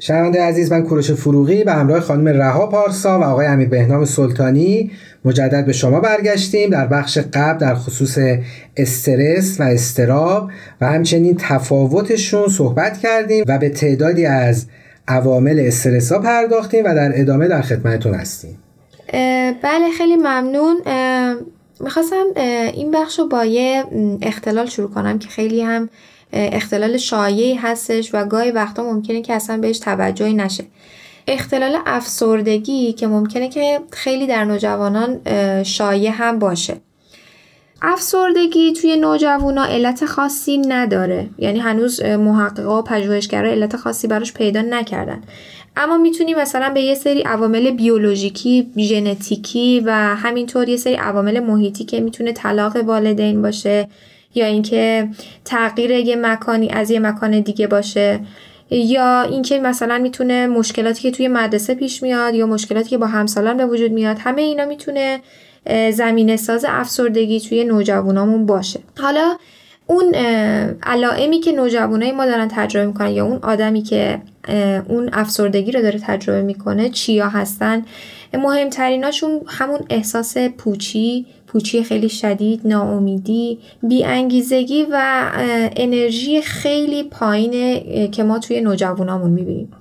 شنونده 0.02 0.42
عزیز 0.42 0.72
من 0.72 0.82
کوروش 0.82 1.10
فروغی 1.10 1.64
به 1.64 1.72
همراه 1.72 2.00
خانم 2.00 2.28
رها 2.28 2.66
پارسا 2.66 3.20
و 3.20 3.22
آقای 3.22 3.46
امیر 3.46 3.68
بهنام 3.68 4.04
سلطانی 4.04 4.90
مجدد 5.24 5.66
به 5.66 5.72
شما 5.72 6.00
برگشتیم 6.00 6.70
در 6.70 6.86
بخش 6.86 7.18
قبل 7.18 7.58
در 7.58 7.74
خصوص 7.74 8.18
استرس 8.76 9.60
و 9.60 9.62
استراب 9.62 10.50
و 10.80 10.86
همچنین 10.86 11.36
تفاوتشون 11.40 12.48
صحبت 12.48 12.98
کردیم 12.98 13.44
و 13.48 13.58
به 13.58 13.68
تعدادی 13.68 14.26
از 14.26 14.66
عوامل 15.08 15.60
استرس 15.66 16.12
ها 16.12 16.18
پرداختیم 16.18 16.84
و 16.84 16.94
در 16.94 17.20
ادامه 17.20 17.48
در 17.48 17.62
خدمتتون 17.62 18.14
هستیم. 18.14 18.58
بله 19.62 19.90
خیلی 19.98 20.16
ممنون. 20.16 20.76
می‌خواستم 21.80 22.24
این 22.74 22.90
بخش 22.90 23.18
رو 23.18 23.28
با 23.28 23.44
یه 23.44 23.84
اختلال 24.22 24.66
شروع 24.66 24.90
کنم 24.90 25.18
که 25.18 25.28
خیلی 25.28 25.62
هم 25.62 25.88
اختلال 26.32 26.96
شایعی 26.96 27.54
هستش 27.54 28.10
و 28.12 28.24
گاهی 28.24 28.50
وقتا 28.50 28.82
ممکنه 28.82 29.22
که 29.22 29.34
اصلا 29.34 29.56
بهش 29.56 29.78
توجهی 29.78 30.34
نشه. 30.34 30.64
اختلال 31.28 31.78
افسردگی 31.86 32.92
که 32.92 33.06
ممکنه 33.06 33.48
که 33.48 33.80
خیلی 33.90 34.26
در 34.26 34.44
نوجوانان 34.44 35.20
شایع 35.62 36.10
هم 36.10 36.38
باشه. 36.38 36.76
افسردگی 37.82 38.72
توی 38.72 38.96
نوجوانا 38.96 39.64
علت 39.64 40.06
خاصی 40.06 40.58
نداره. 40.58 41.28
یعنی 41.38 41.58
هنوز 41.58 42.02
محققا 42.02 42.78
و 42.78 42.82
پژوهشگرا 42.82 43.50
علت 43.50 43.76
خاصی 43.76 44.06
براش 44.06 44.32
پیدا 44.32 44.62
نکردن. 44.62 45.22
اما 45.76 45.98
می‌تونیم 45.98 46.38
مثلا 46.38 46.70
به 46.70 46.80
یه 46.80 46.94
سری 46.94 47.22
عوامل 47.22 47.70
بیولوژیکی 47.70 48.70
ژنتیکی 48.78 49.82
و 49.86 49.90
همینطور 50.16 50.68
یه 50.68 50.76
سری 50.76 50.94
عوامل 50.94 51.40
محیطی 51.40 51.84
که 51.84 52.00
می‌تونه 52.00 52.32
طلاق 52.32 52.76
والدین 52.76 53.42
باشه 53.42 53.88
یا 54.34 54.46
اینکه 54.46 55.08
تغییر 55.44 55.90
یه 55.90 56.16
مکانی 56.16 56.68
از 56.68 56.90
یه 56.90 57.00
مکان 57.00 57.40
دیگه 57.40 57.66
باشه 57.66 58.20
یا 58.70 59.22
اینکه 59.22 59.58
مثلا 59.58 59.98
می‌تونه 59.98 60.46
مشکلاتی 60.46 61.02
که 61.02 61.10
توی 61.10 61.28
مدرسه 61.28 61.74
پیش 61.74 62.02
میاد 62.02 62.34
یا 62.34 62.46
مشکلاتی 62.46 62.88
که 62.88 62.98
با 62.98 63.06
همسالان 63.06 63.56
به 63.56 63.66
وجود 63.66 63.92
میاد 63.92 64.16
همه 64.20 64.42
اینا 64.42 64.64
می‌تونه 64.64 65.20
زمینه 65.92 66.36
ساز 66.36 66.64
افسردگی 66.68 67.40
توی 67.40 67.64
نوجوانامون 67.64 68.46
باشه. 68.46 68.80
حالا 68.98 69.36
اون 69.86 70.14
علائمی 70.82 71.40
که 71.40 71.52
نوجوانای 71.52 72.12
ما 72.12 72.26
دارن 72.26 72.48
تجربه 72.48 72.86
می‌کنن 72.86 73.10
یا 73.10 73.26
اون 73.26 73.38
آدمی 73.42 73.82
که 73.82 74.22
اون 74.88 75.10
افسردگی 75.12 75.72
رو 75.72 75.82
داره 75.82 75.98
تجربه 75.98 76.42
می‌کنه 76.42 76.88
چیا 76.88 77.28
هستن 77.28 77.84
مهمتریناشون 78.34 79.40
همون 79.46 79.80
احساس 79.90 80.38
پوچی 80.38 81.26
پوچی 81.52 81.82
خیلی 81.82 82.08
شدید 82.08 82.60
ناامیدی 82.64 83.58
بیانگیزگی 83.82 84.86
و 84.92 85.22
انرژی 85.76 86.42
خیلی 86.42 87.02
پایینه 87.02 88.08
که 88.08 88.22
ما 88.22 88.38
توی 88.38 88.60
نوجوانامون 88.60 89.30
می‌بینیم. 89.30 89.72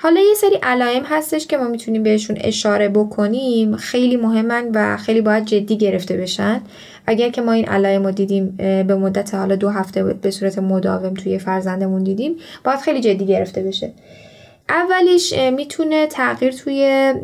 حالا 0.00 0.20
یه 0.20 0.34
سری 0.34 0.58
علائم 0.62 1.02
هستش 1.04 1.46
که 1.46 1.56
ما 1.56 1.68
می‌تونیم 1.68 2.02
بهشون 2.02 2.36
اشاره 2.40 2.88
بکنیم 2.88 3.76
خیلی 3.76 4.16
مهمن 4.16 4.70
و 4.74 4.96
خیلی 4.96 5.20
باید 5.20 5.44
جدی 5.44 5.76
گرفته 5.76 6.16
بشن. 6.16 6.60
اگر 7.06 7.28
که 7.28 7.42
ما 7.42 7.52
این 7.52 7.68
علائم 7.68 8.04
رو 8.04 8.10
دیدیم 8.10 8.54
به 8.56 8.94
مدت 8.94 9.34
حالا 9.34 9.56
دو 9.56 9.68
هفته 9.68 10.04
به 10.04 10.30
صورت 10.30 10.58
مداوم 10.58 11.14
توی 11.14 11.38
فرزندمون 11.38 12.02
دیدیم 12.02 12.34
باید 12.64 12.80
خیلی 12.80 13.00
جدی 13.00 13.26
گرفته 13.26 13.62
بشه. 13.62 13.92
اولیش 14.68 15.32
می‌تونه 15.32 16.06
تغییر 16.06 16.52
توی 16.52 17.14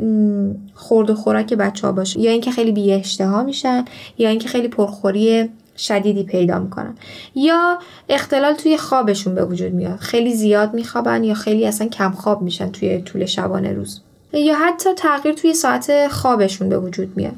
خورد 0.75 1.11
و 1.11 1.15
خوراک 1.15 1.55
بچه 1.55 1.87
ها 1.87 1.93
باشه. 1.93 2.21
یا 2.21 2.31
اینکه 2.31 2.51
خیلی 2.51 2.73
بی 2.73 2.93
اشتها 2.93 3.43
میشن 3.43 3.85
یا 4.19 4.29
اینکه 4.29 4.49
خیلی 4.49 4.69
پرخوری 4.69 5.49
شدیدی 5.77 6.23
پیدا 6.23 6.59
می‌کنن. 6.59 6.95
یا 7.35 7.79
اختلال 8.09 8.53
توی 8.53 8.77
خوابشون 8.77 9.35
به 9.35 9.45
وجود 9.45 9.73
میاد. 9.73 9.99
خیلی 9.99 10.35
زیاد 10.35 10.75
میخوابن 10.75 11.25
یا 11.25 11.35
خیلی 11.35 11.67
اصلا 11.67 11.89
کم 11.89 12.11
خواب 12.11 12.43
میشن 12.43 12.71
توی 12.71 13.03
طول 13.03 13.27
شبانه 13.27 13.73
روز. 13.73 14.01
یا 14.33 14.55
حتی 14.55 14.91
تغییر 14.97 15.35
توی 15.35 15.55
ساعت 15.55 16.09
خوابشون 16.09 16.69
به 16.69 16.79
وجود 16.79 17.17
میاد. 17.17 17.35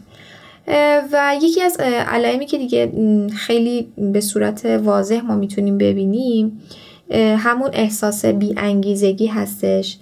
و 1.12 1.36
یکی 1.42 1.62
از 1.62 1.76
علائمی 1.80 2.46
که 2.46 2.58
دیگه 2.58 2.92
خیلی 3.36 3.88
به 3.98 4.20
صورت 4.20 4.64
واضح 4.64 5.20
ما 5.20 5.36
می‌تونیم 5.36 5.78
ببینیم 5.78 6.62
همون 7.10 7.70
احساس 7.72 8.24
بی 8.24 8.54
انگیزگی 8.56 9.26
هستش 9.26 9.98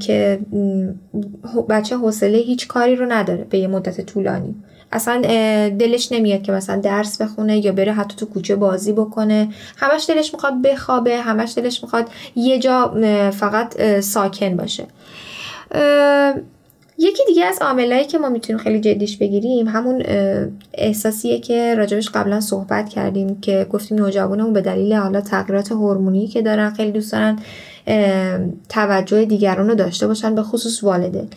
که 0.00 0.40
بچه 1.68 1.96
حوصله 1.96 2.38
هیچ 2.38 2.68
کاری 2.68 2.96
رو 2.96 3.06
نداره 3.12 3.44
به 3.50 3.58
یه 3.58 3.68
مدت 3.68 4.00
طولانی. 4.00 4.54
اصلا 4.92 5.20
دلش 5.68 6.12
نمیاد 6.12 6.42
که 6.42 6.52
مثلا 6.52 6.80
درس 6.80 7.22
بخونه 7.22 7.64
یا 7.64 7.72
بره 7.72 7.92
حتی 7.92 8.16
تو 8.16 8.26
کوچه 8.26 8.56
بازی 8.56 8.92
بکنه. 8.92 9.48
همش 9.76 10.04
دلش 10.08 10.34
می‌خواد 10.34 10.62
بخوابه 10.62 11.16
همش 11.16 11.52
دلش 11.56 11.82
می‌خواد 11.82 12.08
یه 12.36 12.58
جا 12.58 12.94
فقط 13.30 14.00
ساکن 14.00 14.56
باشه. 14.56 14.86
یکی 16.98 17.22
دیگه 17.26 17.44
از 17.44 17.58
عاملایی 17.60 18.04
که 18.04 18.18
ما 18.18 18.28
می‌تونیم 18.28 18.62
خیلی 18.62 18.80
جدیش 18.80 19.16
بگیریم 19.16 19.68
همون 19.68 20.02
احساسیه 20.74 21.38
که 21.40 21.74
راجبش 21.74 22.08
قبلا 22.08 22.40
صحبت 22.40 22.88
کردیم 22.88 23.40
که 23.40 23.66
گفتیم 23.70 23.98
نوجوانمون 23.98 24.52
به 24.52 24.60
دلیل 24.60 24.92
حالا 24.92 25.20
تغییرات 25.20 25.72
هورمونی 25.72 26.26
که 26.26 26.42
دارن 26.42 26.70
خیلی 26.70 26.92
دوست 26.92 27.12
دارن 27.12 27.38
توجه 28.68 29.24
دیگران 29.24 29.68
رو 29.68 29.74
داشته 29.74 30.06
باشن 30.06 30.34
به 30.34 30.42
خصوص 30.42 30.84
والدین. 30.84 31.28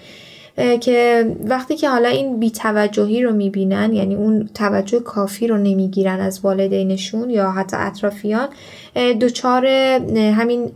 که 0.79 1.25
وقتی 1.45 1.75
که 1.75 1.89
حالا 1.89 2.09
این 2.09 2.39
بیتوجهی 2.39 3.23
رو 3.23 3.33
می‌بینن 3.33 3.93
یعنی 3.93 4.15
اون 4.15 4.49
توجه 4.53 4.99
کافی 4.99 5.47
رو 5.47 5.57
نمی‌گیرن 5.57 6.19
از 6.19 6.39
والدینشون 6.43 7.29
یا 7.29 7.51
حتی 7.51 7.77
اطرافیان 7.79 8.49
دچار 9.21 9.65
همین 10.15 10.71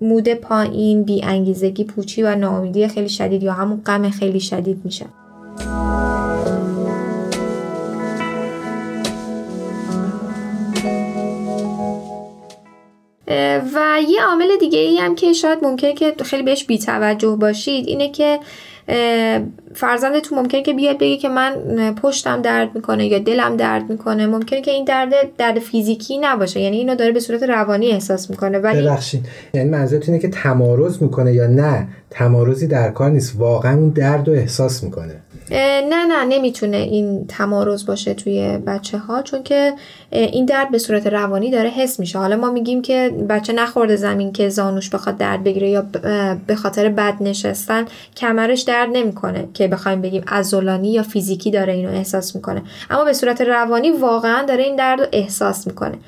مود 0.00 0.34
پایین 0.34 1.02
بی 1.02 1.22
انگیزگی 1.22 1.84
پوچی 1.84 2.22
و 2.22 2.34
ناامیدی 2.34 2.88
خیلی 2.88 3.08
شدید 3.08 3.42
یا 3.42 3.52
همون 3.52 3.82
غم 3.86 4.10
خیلی 4.10 4.40
شدید 4.40 4.80
میشه. 4.84 5.06
و 13.74 13.98
یه 14.08 14.22
عامل 14.22 14.56
دیگه 14.60 14.78
ای 14.78 14.98
هم 14.98 15.14
که 15.14 15.32
شاید 15.32 15.58
ممکنه 15.64 15.92
که 15.94 16.14
خیلی 16.24 16.42
بهش 16.42 16.64
بیتوجه 16.64 17.36
باشید 17.36 17.86
اینه 17.86 18.10
که 18.10 18.40
فرزندتون 19.74 20.38
ممکنه 20.38 20.62
که 20.62 20.72
بیاد 20.72 20.96
بگه 20.98 21.16
که 21.16 21.28
من 21.28 21.54
پشتم 22.02 22.42
درد 22.42 22.74
می‌کنه 22.74 23.06
یا 23.06 23.18
دلم 23.18 23.56
درد 23.56 23.90
می‌کنه. 23.90 24.26
ممکنه 24.26 24.60
که 24.60 24.70
این 24.70 24.84
درد 24.84 25.12
درد 25.38 25.58
فیزیکی 25.58 26.18
نباشه. 26.18 26.60
یعنی 26.60 26.76
اینو 26.76 26.94
داره 26.94 27.12
به 27.12 27.20
صورت 27.20 27.42
روانی 27.42 27.90
احساس 27.90 28.30
می‌کنه. 28.30 28.58
ولی 28.58 28.82
ببخشید. 28.82 29.26
یعنی 29.54 29.70
منظورت 29.70 30.08
اینه 30.08 30.20
که 30.20 30.28
تمارز 30.28 31.02
می‌کنه 31.02 31.32
یا 31.32 31.46
نه؟ 31.46 31.88
تمارزی 32.10 32.66
در 32.66 32.90
کار 32.90 33.10
نیست. 33.10 33.34
واقعا 33.38 33.76
اون 33.76 33.88
درد 33.88 34.28
رو 34.28 34.34
احساس 34.34 34.84
می‌کنه. 34.84 35.14
نه 35.50 36.04
نه 36.04 36.24
نمی‌تونه 36.24 36.76
این 36.76 37.26
تمارز 37.26 37.86
باشه 37.86 38.14
توی 38.14 38.58
بچه 38.66 38.98
ها 38.98 39.22
چون 39.22 39.42
که 39.42 39.74
این 40.10 40.46
درد 40.46 40.70
به 40.70 40.78
صورت 40.78 41.06
روانی 41.06 41.50
داره 41.50 41.68
حس 41.68 42.00
میشه. 42.00 42.18
حالا 42.18 42.36
ما 42.36 42.50
میگیم 42.50 42.82
که 42.82 43.14
بچه 43.28 43.52
نخورده 43.52 43.96
زمین 43.96 44.32
که 44.32 44.48
زانوش 44.48 44.90
بخواد 44.90 45.16
درد 45.16 45.44
بگیره 45.44 45.68
یا 45.68 45.86
به 46.46 46.54
خاطر 46.54 46.88
بد 46.88 47.14
نشستن 47.20 47.84
کمرش 48.16 48.62
درد 48.62 48.88
نمی‌کنه 48.92 49.48
که 49.54 49.68
بخوایم 49.68 50.00
بگیم 50.00 50.24
عضلانی 50.28 50.92
یا 50.92 51.02
فیزیکی 51.02 51.50
داره 51.50 51.72
اینو 51.72 51.90
احساس 51.90 52.36
می‌کنه. 52.36 52.62
اما 52.90 53.04
به 53.04 53.12
صورت 53.12 53.40
روانی 53.40 53.90
واقعا 53.90 54.42
داره 54.42 54.64
این 54.64 54.76
درد 54.76 55.00
رو 55.00 55.06
احساس 55.12 55.66
می‌کنه. 55.66 55.98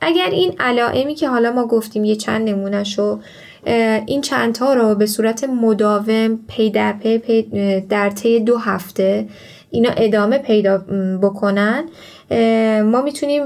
اگر 0.00 0.30
این 0.30 0.54
علائمی 0.60 1.14
که 1.14 1.28
حالا 1.28 1.52
ما 1.52 1.66
گفتیم 1.66 2.04
یه 2.04 2.16
چند 2.16 2.48
نمونهشو 2.48 3.18
این 4.06 4.20
چندتا 4.20 4.74
رو 4.74 4.94
به 4.94 5.06
صورت 5.06 5.44
مداوم 5.44 6.38
پی 6.48 6.70
در 6.70 6.92
پی, 6.92 7.42
در 7.88 8.10
طی 8.10 8.40
دو 8.40 8.56
هفته 8.56 9.26
اینا 9.70 9.90
ادامه 9.96 10.38
پیدا 10.38 10.78
بکنن. 11.22 11.84
ما 12.84 13.02
می‌تونیم 13.02 13.44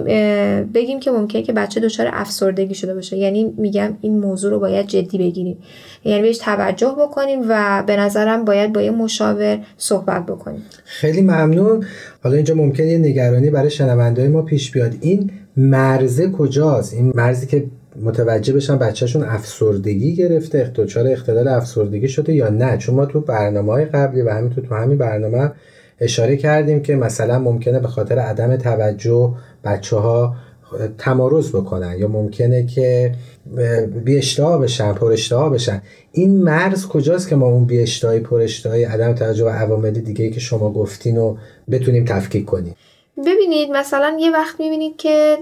بگیم 0.74 1.00
که 1.00 1.10
ممکنه 1.10 1.42
که 1.42 1.52
بچه 1.52 1.80
دچار 1.80 2.10
افسردگی 2.12 2.74
شده 2.74 2.94
باشه. 2.94 3.16
یعنی 3.16 3.54
میگم 3.56 3.96
این 4.00 4.20
موضوع 4.20 4.50
رو 4.50 4.58
باید 4.58 4.86
جدی 4.86 5.18
بگیریم. 5.18 5.58
یعنی 6.04 6.22
بهش 6.22 6.38
توجه 6.38 6.96
بکنیم 6.98 7.40
و 7.48 7.84
به 7.86 7.96
نظرم 7.96 8.44
باید 8.44 8.72
با 8.72 8.82
یه 8.82 8.90
مشاور 8.90 9.58
صحبت 9.76 10.26
بکنیم. 10.26 10.62
خیلی 10.84 11.20
ممنون. 11.20 11.84
حالا 12.24 12.36
اینجا 12.36 12.54
ممکنه 12.54 12.86
یه 12.86 12.98
نگرانی 12.98 13.50
برای 13.50 13.70
شنونده 13.70 14.28
ما 14.28 14.42
پیش 14.42 14.70
بیاد. 14.70 14.94
این 15.00 15.30
مرزه 15.56 16.30
کجاست؟ 16.30 16.94
این 16.94 17.12
مرزی 17.14 17.46
که 17.46 17.64
متوجه 17.96 18.52
بشن 18.52 18.78
بچهشون 18.78 19.22
افسردگی 19.22 20.14
گرفته 20.14 20.72
دچار 20.74 21.06
اختلال 21.06 21.48
افسردگی 21.48 22.08
شده 22.08 22.32
یا 22.32 22.48
نه. 22.48 22.78
چون 22.78 22.94
ما 22.94 23.06
تو 23.06 23.20
برنامه 23.20 23.72
های 23.72 23.84
قبلی 23.84 24.22
و 24.22 24.30
همینطور 24.30 24.64
تو 24.64 24.74
همین 24.74 24.98
برنامه 24.98 25.52
اشاره 26.00 26.36
کردیم 26.36 26.82
که 26.82 26.96
مثلا 26.96 27.38
ممکنه 27.38 27.80
به 27.80 27.88
خاطر 27.88 28.18
عدم 28.18 28.56
توجه 28.56 29.34
بچه 29.64 29.96
ها 29.96 30.34
تمارز 30.98 31.52
بکنن 31.52 31.98
یا 31.98 32.08
ممکنه 32.08 32.66
که 32.66 33.12
بی 34.04 34.18
اشتها 34.18 34.58
بشن 34.58 34.92
پر 34.92 35.12
اشتها 35.12 35.48
بشن. 35.48 35.82
این 36.12 36.42
مرز 36.42 36.86
کجاست 36.86 37.28
که 37.28 37.36
ما 37.36 37.46
اون 37.46 37.64
بی 37.64 37.80
اشتهایی 37.80 38.20
پر 38.20 38.40
اشتهایی 38.40 38.84
عدم 38.84 39.12
توجه 39.12 39.44
و 39.44 39.48
عوامل 39.48 39.90
دیگه 39.90 40.30
که 40.30 40.40
شما 40.40 40.72
گفتین 40.72 41.16
رو 41.16 41.38
بتونیم 41.70 42.04
تفکیک 42.04 42.44
کنیم؟ 42.44 42.74
ببینید 43.26 43.70
مثلا 43.70 44.16
یه 44.20 44.30
وقت 44.30 44.60
می‌بینید 44.60 44.96
که 44.96 45.38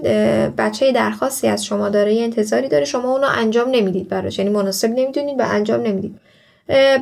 بچه 0.57 0.91
درخواستی 0.91 1.47
از 1.47 1.65
شما 1.65 1.89
داره 1.89 2.13
یه 2.13 2.23
انتظاری 2.23 2.67
داره 2.67 2.85
شما 2.85 3.11
اونو 3.11 3.27
انجام 3.37 3.69
نمی‌دید 3.69 4.09
براش 4.09 4.39
یعنی 4.39 4.51
مناسب 4.51 4.89
نمی‌دونید 4.89 5.39
و 5.39 5.43
انجام 5.47 5.81
نمی‌دید. 5.81 6.19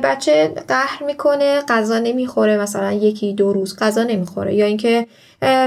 بچه 0.02 0.52
قهر 0.68 1.02
می‌کنه 1.06 1.60
غذا 1.68 1.98
نمی‌خوره 1.98 2.58
مثلا 2.58 2.92
یکی 2.92 3.32
دو 3.32 3.52
روز 3.52 3.76
غذا 3.78 4.02
نمی‌خوره 4.02 4.54
یا 4.54 4.66
اینکه 4.66 5.06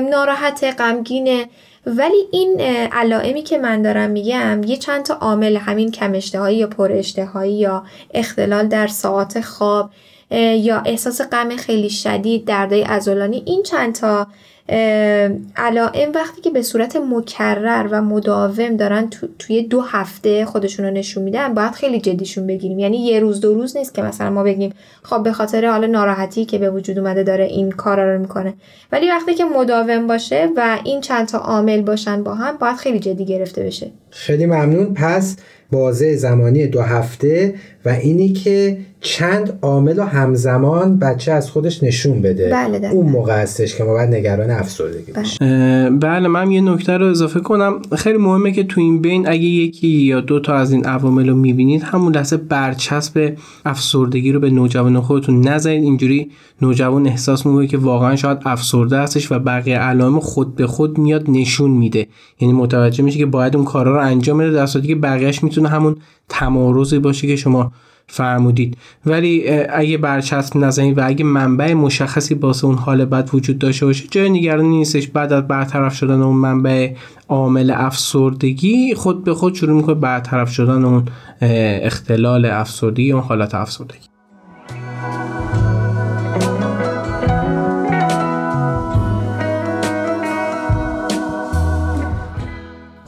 ناراحت 0.09 0.75
غمگینه. 0.79 1.45
ولی 1.85 2.27
این 2.31 2.61
علائمی 2.91 3.41
که 3.41 3.57
من 3.57 3.81
دارم 3.81 4.09
میگم 4.09 4.61
یه 4.63 4.77
چند 4.77 5.03
تا 5.03 5.13
عامل 5.13 5.55
همین 5.57 5.91
کم 5.91 6.13
اشتهایی 6.13 6.57
یا 6.57 6.67
پر 6.67 6.91
اشتهایی 6.91 7.53
یا 7.53 7.83
اختلال 8.13 8.67
در 8.67 8.87
ساعت 8.87 9.41
خواب 9.41 9.89
یا 10.31 10.81
احساس 10.85 11.21
غم 11.21 11.55
خیلی 11.55 11.89
شدید 11.89 12.45
دردای 12.45 12.81
عضلانی 12.81 13.43
این 13.45 13.63
چند 13.63 13.95
تا 13.95 14.27
علائم 15.55 16.11
وقتی 16.15 16.41
که 16.41 16.49
به 16.49 16.61
صورت 16.61 16.95
مکرر 16.95 17.87
و 17.91 18.01
مداوم 18.01 18.77
دارن 18.77 19.09
تو، 19.09 19.27
توی 19.39 19.61
دو 19.61 19.81
هفته 19.81 20.45
خودشون 20.45 20.85
رو 20.85 20.91
نشون 20.91 21.23
میدن 21.23 21.53
باید 21.53 21.71
خیلی 21.71 21.99
جدیشون 21.99 22.47
بگیریم. 22.47 22.79
یعنی 22.79 22.97
یه 22.97 23.19
روز 23.19 23.41
دو 23.41 23.53
روز 23.53 23.77
نیست 23.77 23.93
که 23.93 24.01
مثلا 24.01 24.29
ما 24.29 24.43
بگیم 24.43 24.73
خب 25.03 25.23
به 25.23 25.31
خاطر 25.31 25.65
حال 25.65 25.87
ناراحتی 25.87 26.45
که 26.45 26.57
به 26.57 26.69
وجود 26.69 26.99
اومده 26.99 27.23
داره 27.23 27.43
این 27.43 27.71
کارا 27.71 28.13
رو 28.13 28.21
می‌کنه. 28.21 28.53
ولی 28.91 29.09
وقتی 29.09 29.33
که 29.33 29.45
مداوم 29.45 30.07
باشه 30.07 30.49
و 30.55 30.77
این 30.83 31.01
چند 31.01 31.27
تا 31.27 31.37
عامل 31.37 31.81
باشن 31.81 32.23
با 32.23 32.35
هم 32.35 32.57
باید 32.57 32.75
خیلی 32.75 32.99
جدی 32.99 33.25
گرفته 33.25 33.63
بشه. 33.63 33.91
خیلی 34.09 34.45
ممنون. 34.45 34.93
پس 34.93 35.37
بازه 35.71 36.15
زمانی 36.15 36.67
دو 36.67 36.81
هفته 36.81 37.55
و 37.85 37.89
اینی 37.89 38.29
که 38.29 38.77
چند 39.01 39.59
عامل 39.61 39.99
و 39.99 40.03
همزمان 40.03 40.99
بچه 40.99 41.31
از 41.31 41.51
خودش 41.51 41.83
نشون 41.83 42.21
بده. 42.21 42.49
بله 42.49 42.89
اون 42.91 43.09
موقع 43.09 43.41
هستش 43.41 43.75
که 43.75 43.83
ما 43.83 43.93
باید 43.93 44.15
نگران 44.15 44.51
افسردگی 44.51 45.11
باشیم. 45.11 45.99
بله 45.99 46.27
من 46.27 46.51
یه 46.51 46.61
نکته 46.61 46.97
رو 46.97 47.05
اضافه 47.05 47.39
کنم. 47.39 47.81
خیلی 47.97 48.17
مهمه 48.17 48.51
که 48.51 48.63
تو 48.63 48.81
این 48.81 49.01
بین 49.01 49.27
اگه 49.27 49.43
یکی 49.43 49.87
یا 49.87 50.21
دو 50.21 50.39
تا 50.39 50.53
از 50.53 50.71
این 50.71 50.85
عوامل 50.85 51.29
رو 51.29 51.35
می‌بینید 51.35 51.83
همون 51.83 52.15
لحظه 52.15 52.37
برچسب 52.37 53.33
افسردگی 53.65 54.31
رو 54.31 54.39
به 54.39 54.49
نوجوان 54.49 55.01
خودتون 55.01 55.47
نزنید 55.47 55.83
اینجوری 55.83 56.31
نوجوان 56.61 57.07
احساس 57.07 57.45
می‌کنه 57.45 57.67
که 57.67 57.77
واقعا 57.77 58.15
شاید 58.15 58.37
افسرده 58.45 58.97
هستش 58.97 59.31
و 59.31 59.39
بقیه 59.39 59.77
علائم 59.77 60.19
خود 60.19 60.55
به 60.55 60.67
خود 60.67 60.97
میاد 60.97 61.29
نشون 61.29 61.71
میده. 61.71 62.07
یعنی 62.39 62.53
متوجه 62.53 63.03
میشه 63.03 63.17
که 63.17 63.25
باید 63.25 63.55
اون 63.55 63.65
کارا 63.65 63.91
رو 63.91 64.01
انجام 64.01 64.37
بده 64.37 64.51
در 64.51 64.65
صورتی 64.65 64.87
که 64.87 64.95
بقیهش 64.95 65.43
می‌تونه 65.43 65.69
همون 65.69 65.95
تمارزی 66.29 66.99
باشه 66.99 67.27
که 67.27 67.35
شما 67.35 67.71
فرمودید. 68.07 68.77
ولی 69.05 69.49
اگه 69.49 69.97
برچسب 69.97 70.57
نزنید 70.57 70.97
و 70.97 71.07
اگه 71.07 71.25
منبع 71.25 71.73
مشخصی 71.73 72.35
باسه 72.35 72.65
اون 72.65 72.75
حال 72.75 73.05
بد 73.05 73.29
وجود 73.33 73.59
داشته 73.59 73.85
باشه 73.85 74.07
جای 74.11 74.29
نگرانی 74.29 74.77
نیستش. 74.77 75.07
بعد 75.07 75.33
از 75.33 75.47
برطرف 75.47 75.95
شدن 75.95 76.21
اون 76.21 76.35
منبع 76.35 76.93
عامل 77.27 77.73
افسردگی 77.75 78.93
خود 78.93 79.23
به 79.23 79.33
خود 79.33 79.55
شروع 79.55 79.75
می‌کنه 79.75 79.95
برطرف 79.95 80.51
شدن 80.51 80.85
اون 80.85 81.05
اختلال 81.81 82.45
افسردگی 82.45 83.11
اون 83.11 83.23
حالت 83.23 83.55
افسردگی. 83.55 84.09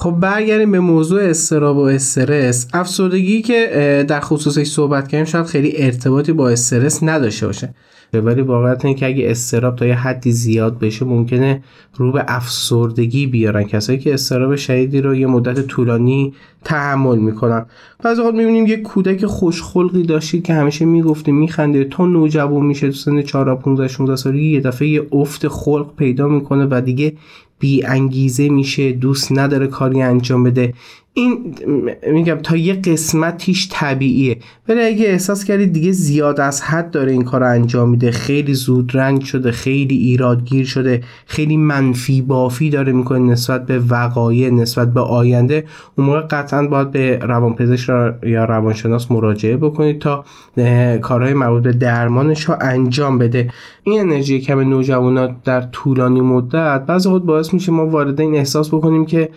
خب 0.02 0.12
برگردیم 0.12 0.72
به 0.72 0.80
موضوع 0.80 1.22
استراب 1.22 1.78
و 1.78 1.82
استرس. 1.82 2.68
افسردگی 2.74 3.42
که 3.42 4.06
در 4.08 4.20
خصوصش 4.20 4.68
صحبت 4.68 5.08
کردیم 5.08 5.26
شاید 5.26 5.46
خیلی 5.46 5.74
ارتباطی 5.76 6.32
با 6.32 6.50
استرس 6.50 7.04
نداشته 7.04 7.48
باشه. 7.48 7.74
ولی 8.14 8.42
واقعیت 8.42 8.86
اینه 8.86 8.98
که 8.98 9.06
اگه 9.06 9.32
استراب 9.32 9.76
تا 9.76 9.86
یه 9.86 9.96
حدی 9.96 10.32
زیاد 10.32 10.80
بشه 10.80 11.06
ممکنه 11.06 11.64
رو 11.96 12.12
به 12.12 12.24
افسردگی 12.28 13.28
بیارن. 13.28 13.64
کسایی 13.64 14.00
که 14.00 14.14
استراب 14.14 14.56
شدیدی 14.56 15.02
رو 15.02 15.16
یه 15.16 15.28
مدت 15.28 15.68
طولانی 15.68 16.34
تحمل 16.64 17.18
می‌کنن. 17.18 17.66
بعضی 18.04 18.22
وقت 18.22 18.34
می‌بینیم 18.34 18.66
یه 18.66 18.78
کودک 18.78 19.26
خوشخلقی 19.26 20.04
داشتید 20.04 20.44
که 20.44 20.54
همیشه 20.54 20.86
می‌گفته 20.86 21.32
میخنده 21.32 21.84
تا 21.84 22.06
نوجوان 22.06 22.66
میشه 22.66 22.88
تو 22.88 22.94
سن 22.94 23.22
4 23.22 23.56
15 23.56 23.88
16 23.88 24.16
سالگی 24.16 24.52
یه 24.52 24.60
دفعه 24.60 24.88
یه 24.88 25.08
افت 25.12 25.48
خلق 25.48 25.96
پیدا 25.96 26.28
می‌کنه 26.28 26.68
و 26.72 26.82
دیگه 26.86 27.14
بی 27.62 27.86
انگیزه 27.86 28.50
میشه 28.50 28.92
دوست 28.92 29.32
نداره 29.32 29.68
کاری 29.68 30.02
انجام 30.02 30.44
بده. 30.44 30.74
این 31.14 31.56
میگم 32.12 32.36
تا 32.36 32.56
یه 32.58 32.74
قسمتیش 32.74 33.68
طبیعیه. 33.72 34.38
ولی 34.70 34.82
اگه 34.82 35.06
احساس 35.06 35.44
کردید 35.44 35.74
دیگه 35.74 35.92
زیاد 35.92 36.40
از 36.40 36.62
حد 36.62 36.92
داره 36.92 37.12
این 37.12 37.24
کار 37.24 37.44
انجام 37.44 37.90
میده 37.90 38.12
خیلی 38.12 38.54
زود 38.54 38.98
رنگ 38.98 39.22
شده 39.22 39.52
خیلی 39.52 39.98
ایرادگیر 39.98 40.66
شده 40.66 41.04
خیلی 41.26 41.58
منفی 41.58 42.22
بافی 42.22 42.70
داره 42.70 42.92
می‌کنه 42.92 43.20
نسبت 43.20 43.66
به 43.66 43.80
وقایع 43.80 44.50
نسبت 44.50 44.94
به 44.94 45.00
آینده. 45.02 45.66
اون 45.98 46.08
موقع 46.08 46.22
قطعا 46.22 46.68
باید 46.68 46.92
به 46.92 47.20
روانپزشک 47.22 47.90
یا 48.24 48.46
روانشناس 48.46 49.12
مراجعه 49.12 49.58
بکنید 49.58 50.00
تا 50.00 50.26
کارهای 51.02 51.34
مربوط 51.34 51.64
به 51.64 51.74
درمانش 51.74 52.44
رو 52.44 52.56
انجام 52.62 53.18
بده. 53.18 53.50
این 53.84 54.00
انرژی 54.00 54.40
کم 54.40 54.60
نوجوانات 54.60 55.44
در 55.44 55.62
طولانی 55.62 56.22
مدت 56.22 56.86
بعضی 56.86 57.10
وقت 57.10 57.22
باعث 57.22 57.54
میشه 57.54 57.72
ما 57.72 57.88
وارد 57.88 58.22
این 58.22 58.36
احساس 58.36 58.74
بکنیم 58.74 59.06
که 59.06 59.30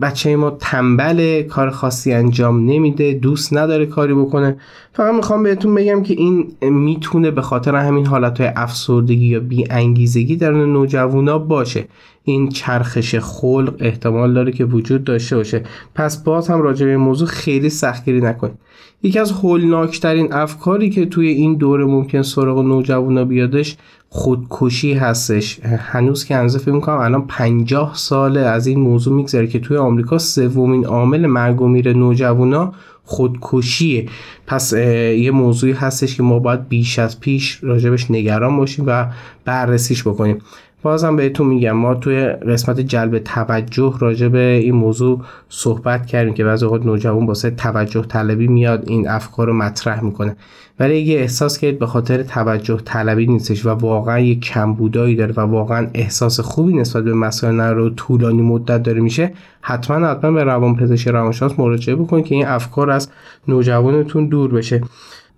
بچه 0.00 0.36
ما 0.36 0.50
تنبل 0.50 1.42
کار 1.42 1.70
خاصی 1.70 2.12
انجام 2.12 2.70
نمیده 2.70 3.12
دوست 3.12 3.56
نداره 3.56 3.86
کاری 3.86 4.14
بکنه. 4.14 4.56
فقط 4.92 5.14
می‌خوام 5.14 5.42
بهتون 5.42 5.74
بگم 5.74 6.02
که 6.02 6.14
این 6.14 6.52
می‌تونه 6.60 7.30
به 7.30 7.42
خاطر 7.42 7.74
همین 7.74 8.06
حالت 8.06 8.40
های 8.40 8.50
افسردگی 8.56 9.26
یا 9.26 9.40
بی 9.40 9.64
انگیزگی 9.70 10.36
در 10.36 10.52
نوجوانا 10.52 11.38
باشه. 11.38 11.84
این 12.24 12.48
چرخش 12.48 13.14
خلق 13.14 13.74
احتمال 13.78 14.34
داره 14.34 14.52
که 14.52 14.64
وجود 14.64 15.04
داشته 15.04 15.36
باشه. 15.36 15.62
پس 15.94 16.24
باز 16.24 16.48
هم 16.48 16.62
راجع 16.62 16.86
به 16.86 16.96
موضوع 16.96 17.28
خیلی 17.28 17.70
سختگیری 17.70 18.20
نکنید. 18.20 18.58
یکی 19.02 19.18
از 19.18 19.32
هولناکترین 19.32 20.32
افکاری 20.32 20.90
که 20.90 21.06
توی 21.06 21.28
این 21.28 21.54
دوره 21.54 21.84
ممکن 21.84 22.22
سراغ 22.22 22.58
نوجوانا 22.58 23.24
بیادش 23.24 23.76
خودکشی 24.12 24.94
هستش. 24.94 25.60
هنوز 25.64 26.24
که 26.24 26.36
انزه 26.36 26.58
فکر 26.58 26.72
می‌کنم 26.72 26.96
الان 26.96 27.26
50 27.26 27.94
ساله 27.94 28.40
از 28.40 28.66
این 28.66 28.80
موضوع 28.80 29.14
میگذره 29.14 29.46
که 29.46 29.58
توی 29.58 29.76
آمریکا 29.76 30.18
سومین 30.18 30.86
عامل 30.86 31.26
مرگ 31.26 31.62
و 31.62 31.68
میر 31.68 31.92
نوجوانا 31.92 32.72
خودکشیه. 33.04 34.08
پس 34.46 34.72
یه 34.72 35.30
موضوعی 35.30 35.72
هستش 35.72 36.16
که 36.16 36.22
ما 36.22 36.38
باید 36.38 36.68
بیش 36.68 36.98
از 36.98 37.20
پیش 37.20 37.58
راجبش 37.62 38.10
نگران 38.10 38.56
باشیم 38.56 38.84
و 38.88 39.06
بررسیش 39.44 40.02
بکنیم. 40.02 40.38
بازم 40.82 41.16
بهتون 41.16 41.46
میگم 41.46 41.72
ما 41.72 41.94
توی 41.94 42.26
قسمت 42.26 42.80
جلب 42.80 43.18
توجه 43.18 43.94
راجع 43.98 44.28
به 44.28 44.60
این 44.62 44.74
موضوع 44.74 45.20
صحبت 45.48 46.06
کردیم 46.06 46.34
که 46.34 46.44
بعضی 46.44 46.64
اوقات 46.64 46.86
نوجوان 46.86 47.26
واسه 47.26 47.50
توجه 47.50 48.02
طلبی 48.02 48.48
میاد 48.48 48.84
این 48.86 49.08
افکار 49.08 49.46
رو 49.46 49.52
مطرح 49.52 50.04
می‌کنه. 50.04 50.36
ولی 50.80 51.02
اگه 51.02 51.14
احساس 51.14 51.58
کردید 51.58 51.78
به 51.78 51.86
خاطر 51.86 52.22
توجه 52.22 52.80
طلبی 52.84 53.26
نیستش 53.26 53.66
و 53.66 53.68
واقعا 53.68 54.18
یه 54.18 54.34
کمبودایی 54.34 55.16
داره 55.16 55.34
و 55.36 55.40
واقعا 55.40 55.88
احساس 55.94 56.40
خوبی 56.40 56.74
نسبت 56.74 57.04
به 57.04 57.14
مسائل 57.14 57.60
رو 57.60 57.90
طولانی 57.90 58.42
مدت 58.42 58.82
داره 58.82 59.00
میشه 59.00 59.32
حتما 59.60 60.06
حتما 60.06 60.30
به 60.30 60.44
روانپزشک 60.44 61.08
روانشناس 61.08 61.58
مراجعه 61.58 61.96
بکنید 61.96 62.24
که 62.24 62.34
این 62.34 62.46
افکار 62.46 62.90
از 62.90 63.08
نوجوانتون 63.48 64.26
دور 64.26 64.50
بشه. 64.50 64.80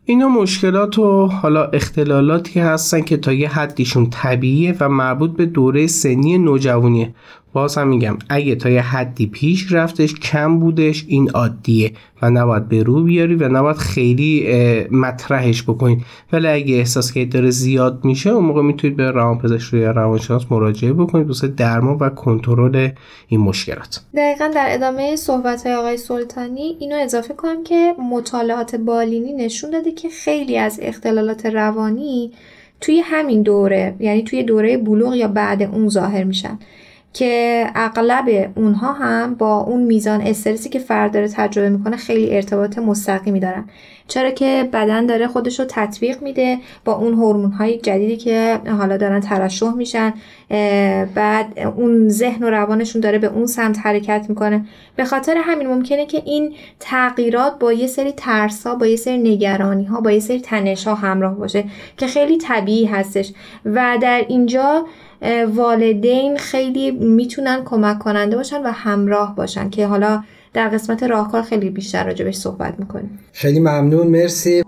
اینا 0.04 0.28
مشکلات 0.28 0.98
و 0.98 1.26
حالا 1.26 1.64
اختلالاتی 1.64 2.60
هستن 2.60 3.00
که 3.00 3.16
تا 3.16 3.32
یه 3.32 3.48
حدیشون 3.48 4.10
طبیعیه 4.10 4.76
و 4.80 4.88
مربوط 4.88 5.30
به 5.30 5.46
دوره 5.46 5.86
سنی 5.86 6.38
نوجوانیه. 6.38 7.14
باز 7.52 7.78
هم 7.78 7.88
میگم 7.88 8.18
اگه 8.28 8.54
تا 8.54 8.70
یه 8.70 8.82
حدی 8.82 9.26
پیش 9.26 9.72
رفتش 9.72 10.14
کم 10.14 10.60
بودش 10.60 11.04
این 11.08 11.30
عادیه 11.30 11.92
و 12.22 12.30
نباید 12.30 12.68
به 12.68 12.82
رو 12.82 13.02
بیاری 13.02 13.34
و 13.34 13.48
نباید 13.48 13.76
خیلی 13.76 14.48
مطرحش 14.90 15.62
بکنید 15.62 16.02
ولی 16.32 16.48
اگه 16.48 16.74
احساس 16.74 17.12
که 17.12 17.24
داره 17.24 17.50
زیاد 17.50 18.04
میشه 18.04 18.30
اون 18.30 18.44
موقع 18.44 18.62
می‌تونید 18.62 18.96
به 18.96 19.10
روانپزشک 19.10 19.74
یا 19.74 19.90
روانشناس 19.90 20.42
مراجعه 20.50 20.92
بکنید 20.92 21.26
دوست 21.26 21.44
درمان 21.44 21.96
و 22.00 22.08
کنترل 22.08 22.88
این 23.28 23.40
مشکلات. 23.40 24.00
دقیقا 24.16 24.50
در 24.54 24.66
ادامه 24.70 25.16
صحبت 25.16 25.66
های 25.66 25.74
آقای 25.74 25.96
سلطانی 25.96 26.76
اینو 26.80 26.96
اضافه 26.96 27.34
کنم 27.34 27.64
که 27.64 27.94
مطالعات 28.10 28.76
بالینی 28.76 29.32
نشون 29.32 29.70
داده 29.70 29.92
که 29.92 30.08
خیلی 30.08 30.58
از 30.58 30.80
اختلالات 30.82 31.46
روانی 31.46 32.32
توی 32.80 33.00
همین 33.04 33.42
دوره 33.42 33.94
یعنی 34.00 34.22
توی 34.22 34.42
دوره 34.42 34.76
بلوغ 34.76 35.14
یا 35.14 35.28
بعد 35.28 35.62
اون 35.62 35.88
ظاهر 35.88 36.24
میشن. 36.24 36.58
که 37.12 37.66
اغلب 37.74 38.52
اونها 38.56 38.92
هم 38.92 39.34
با 39.34 39.60
اون 39.60 39.82
میزان 39.82 40.20
استرسی 40.20 40.68
که 40.68 40.78
فرد 40.78 41.12
داره 41.12 41.28
تجربه 41.28 41.68
می‌کنه 41.68 41.96
خیلی 41.96 42.36
ارتباط 42.36 42.78
مستقیمی 42.78 43.40
دارن. 43.40 43.64
چرا 44.08 44.30
که 44.30 44.68
بدن 44.72 45.06
داره 45.06 45.26
خودش 45.26 45.60
رو 45.60 45.66
تطبیق 45.68 46.22
میده 46.22 46.58
با 46.84 46.92
اون 46.92 47.14
هورمون 47.14 47.52
های 47.52 47.78
جدیدی 47.78 48.16
که 48.16 48.60
حالا 48.78 48.96
دارن 48.96 49.20
ترشح 49.20 49.72
میشن 49.74 50.14
بعد 51.14 51.58
اون 51.76 52.08
ذهن 52.08 52.44
و 52.44 52.50
روانشون 52.50 53.00
داره 53.00 53.18
به 53.18 53.26
اون 53.26 53.46
سمت 53.46 53.78
حرکت 53.78 54.26
می‌کنه. 54.28 54.64
به 54.96 55.04
خاطر 55.04 55.36
همین 55.36 55.66
ممکنه 55.66 56.06
که 56.06 56.22
این 56.24 56.54
تغییرات 56.80 57.58
با 57.58 57.72
یه 57.72 57.86
سری 57.86 58.12
ترس 58.12 58.66
ها 58.66 58.74
با 58.74 58.86
یه 58.86 58.96
سری 58.96 59.18
نگرانی 59.18 59.84
ها 59.84 60.00
با 60.00 60.10
یه 60.10 60.20
سری 60.20 60.40
تنش 60.40 60.86
ها 60.86 60.94
همراه 60.94 61.34
باشه 61.34 61.64
که 61.96 62.06
خیلی 62.06 62.38
طبیعی 62.38 62.84
هستش. 62.84 63.32
و 63.64 63.98
در 64.00 64.24
اینجا 64.28 64.86
والدین 65.54 66.36
خیلی 66.36 66.90
می‌تونن 66.90 67.62
کمک 67.64 67.98
کننده 67.98 68.36
باشن 68.36 68.62
و 68.62 68.70
همراه 68.70 69.36
باشن 69.36 69.70
که 69.70 69.86
حالا 69.86 70.22
در 70.52 70.68
قسمت 70.68 71.02
راهکار 71.02 71.42
خیلی 71.42 71.70
بیشتر 71.70 72.04
راجبش 72.04 72.34
صحبت 72.34 72.74
می‌کنیم 72.78 73.18
خیلی 73.32 73.60
ممنون 73.60 74.06
مرسی 74.06 74.62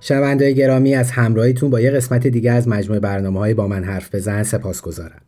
شنونده 0.00 0.52
گرامی 0.52 0.94
از 0.94 1.10
همراهیتون 1.10 1.70
با 1.70 1.80
یه 1.80 1.90
قسمت 1.90 2.26
دیگه 2.26 2.52
از 2.52 2.68
مجموعه 2.68 3.00
برنامه 3.00 3.38
های 3.38 3.54
با 3.54 3.66
من 3.68 3.84
حرف 3.84 4.14
بزن 4.14 4.42
سپاس 4.42 4.82
گذارم. 4.82 5.20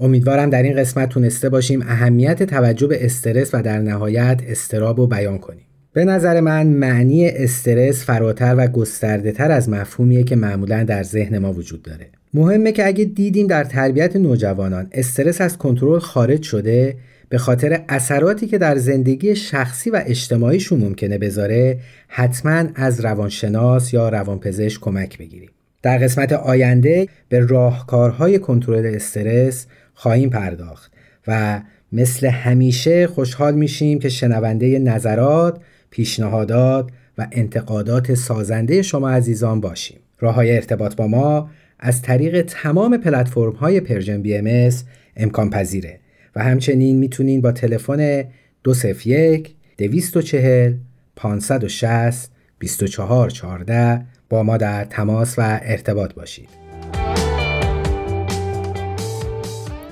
امیدوارم 0.00 0.50
در 0.50 0.62
این 0.62 0.76
قسمت 0.76 1.08
تونسته 1.08 1.48
باشیم 1.48 1.82
اهمیت 1.82 2.42
توجه 2.42 2.86
به 2.86 3.04
استرس 3.04 3.50
و 3.54 3.62
در 3.62 3.78
نهایت 3.78 4.40
استراب 4.46 5.00
رو 5.00 5.06
بیان 5.06 5.38
کنیم. 5.38 5.64
به 5.92 6.04
نظر 6.04 6.40
من 6.40 6.66
معنی 6.66 7.28
استرس 7.28 8.04
فراتر 8.04 8.54
و 8.58 8.66
گسترده 8.66 9.32
تر 9.32 9.50
از 9.50 9.68
مفهومیه 9.68 10.24
که 10.24 10.36
معمولا 10.36 10.84
در 10.84 11.02
ذهن 11.02 11.38
ما 11.38 11.52
وجود 11.52 11.82
داره. 11.82 12.06
مهمه 12.34 12.72
که 12.72 12.86
اگه 12.86 13.04
دیدیم 13.04 13.46
در 13.46 13.64
تربیت 13.64 14.16
نوجوانان 14.16 14.88
استرس 14.92 15.40
از 15.40 15.58
کنترل 15.58 15.98
خارج 15.98 16.42
شده 16.42 16.96
به 17.28 17.38
خاطر 17.38 17.80
اثراتی 17.88 18.46
که 18.46 18.58
در 18.58 18.76
زندگی 18.76 19.36
شخصی 19.36 19.90
و 19.90 20.02
اجتماعیشون 20.06 20.80
ممکنه 20.80 21.18
بذاره 21.18 21.78
حتما 22.08 22.64
از 22.74 23.00
روانشناس 23.00 23.94
یا 23.94 24.08
روانپزشک 24.08 24.80
کمک 24.80 25.18
بگیریم. 25.18 25.50
در 25.82 25.98
قسمت 25.98 26.32
آینده 26.32 27.08
به 27.28 27.40
راهکارهای 27.40 28.38
کنترل 28.38 28.94
استرس 28.94 29.66
خواهیم 30.00 30.30
پرداخت 30.30 30.92
و 31.26 31.60
مثل 31.92 32.26
همیشه 32.26 33.06
خوشحال 33.06 33.54
میشیم 33.54 33.98
که 33.98 34.08
شنونده 34.08 34.78
نظرات، 34.78 35.60
پیشنهادات 35.90 36.90
و 37.18 37.26
انتقادات 37.32 38.14
سازنده 38.14 38.82
شما 38.82 39.10
عزیزان 39.10 39.60
باشیم. 39.60 39.98
راه 40.18 40.34
های 40.34 40.56
ارتباط 40.56 40.96
با 40.96 41.06
ما 41.06 41.50
از 41.78 42.02
طریق 42.02 42.42
تمام 42.42 42.96
پلتفرم 42.96 43.52
های 43.52 43.80
Persian 43.80 44.22
BM 44.22 44.70
امکان 45.16 45.50
پذیره 45.50 46.00
و 46.36 46.44
همچنین 46.44 46.98
می‌تونین 46.98 47.40
با 47.40 47.52
تلفن 47.52 48.24
201 48.64 49.54
240 49.78 50.74
560 51.16 52.30
2414 52.60 54.04
با 54.28 54.42
ما 54.42 54.56
در 54.56 54.84
تماس 54.84 55.34
و 55.38 55.60
ارتباط 55.62 56.14
باشید. 56.14 56.59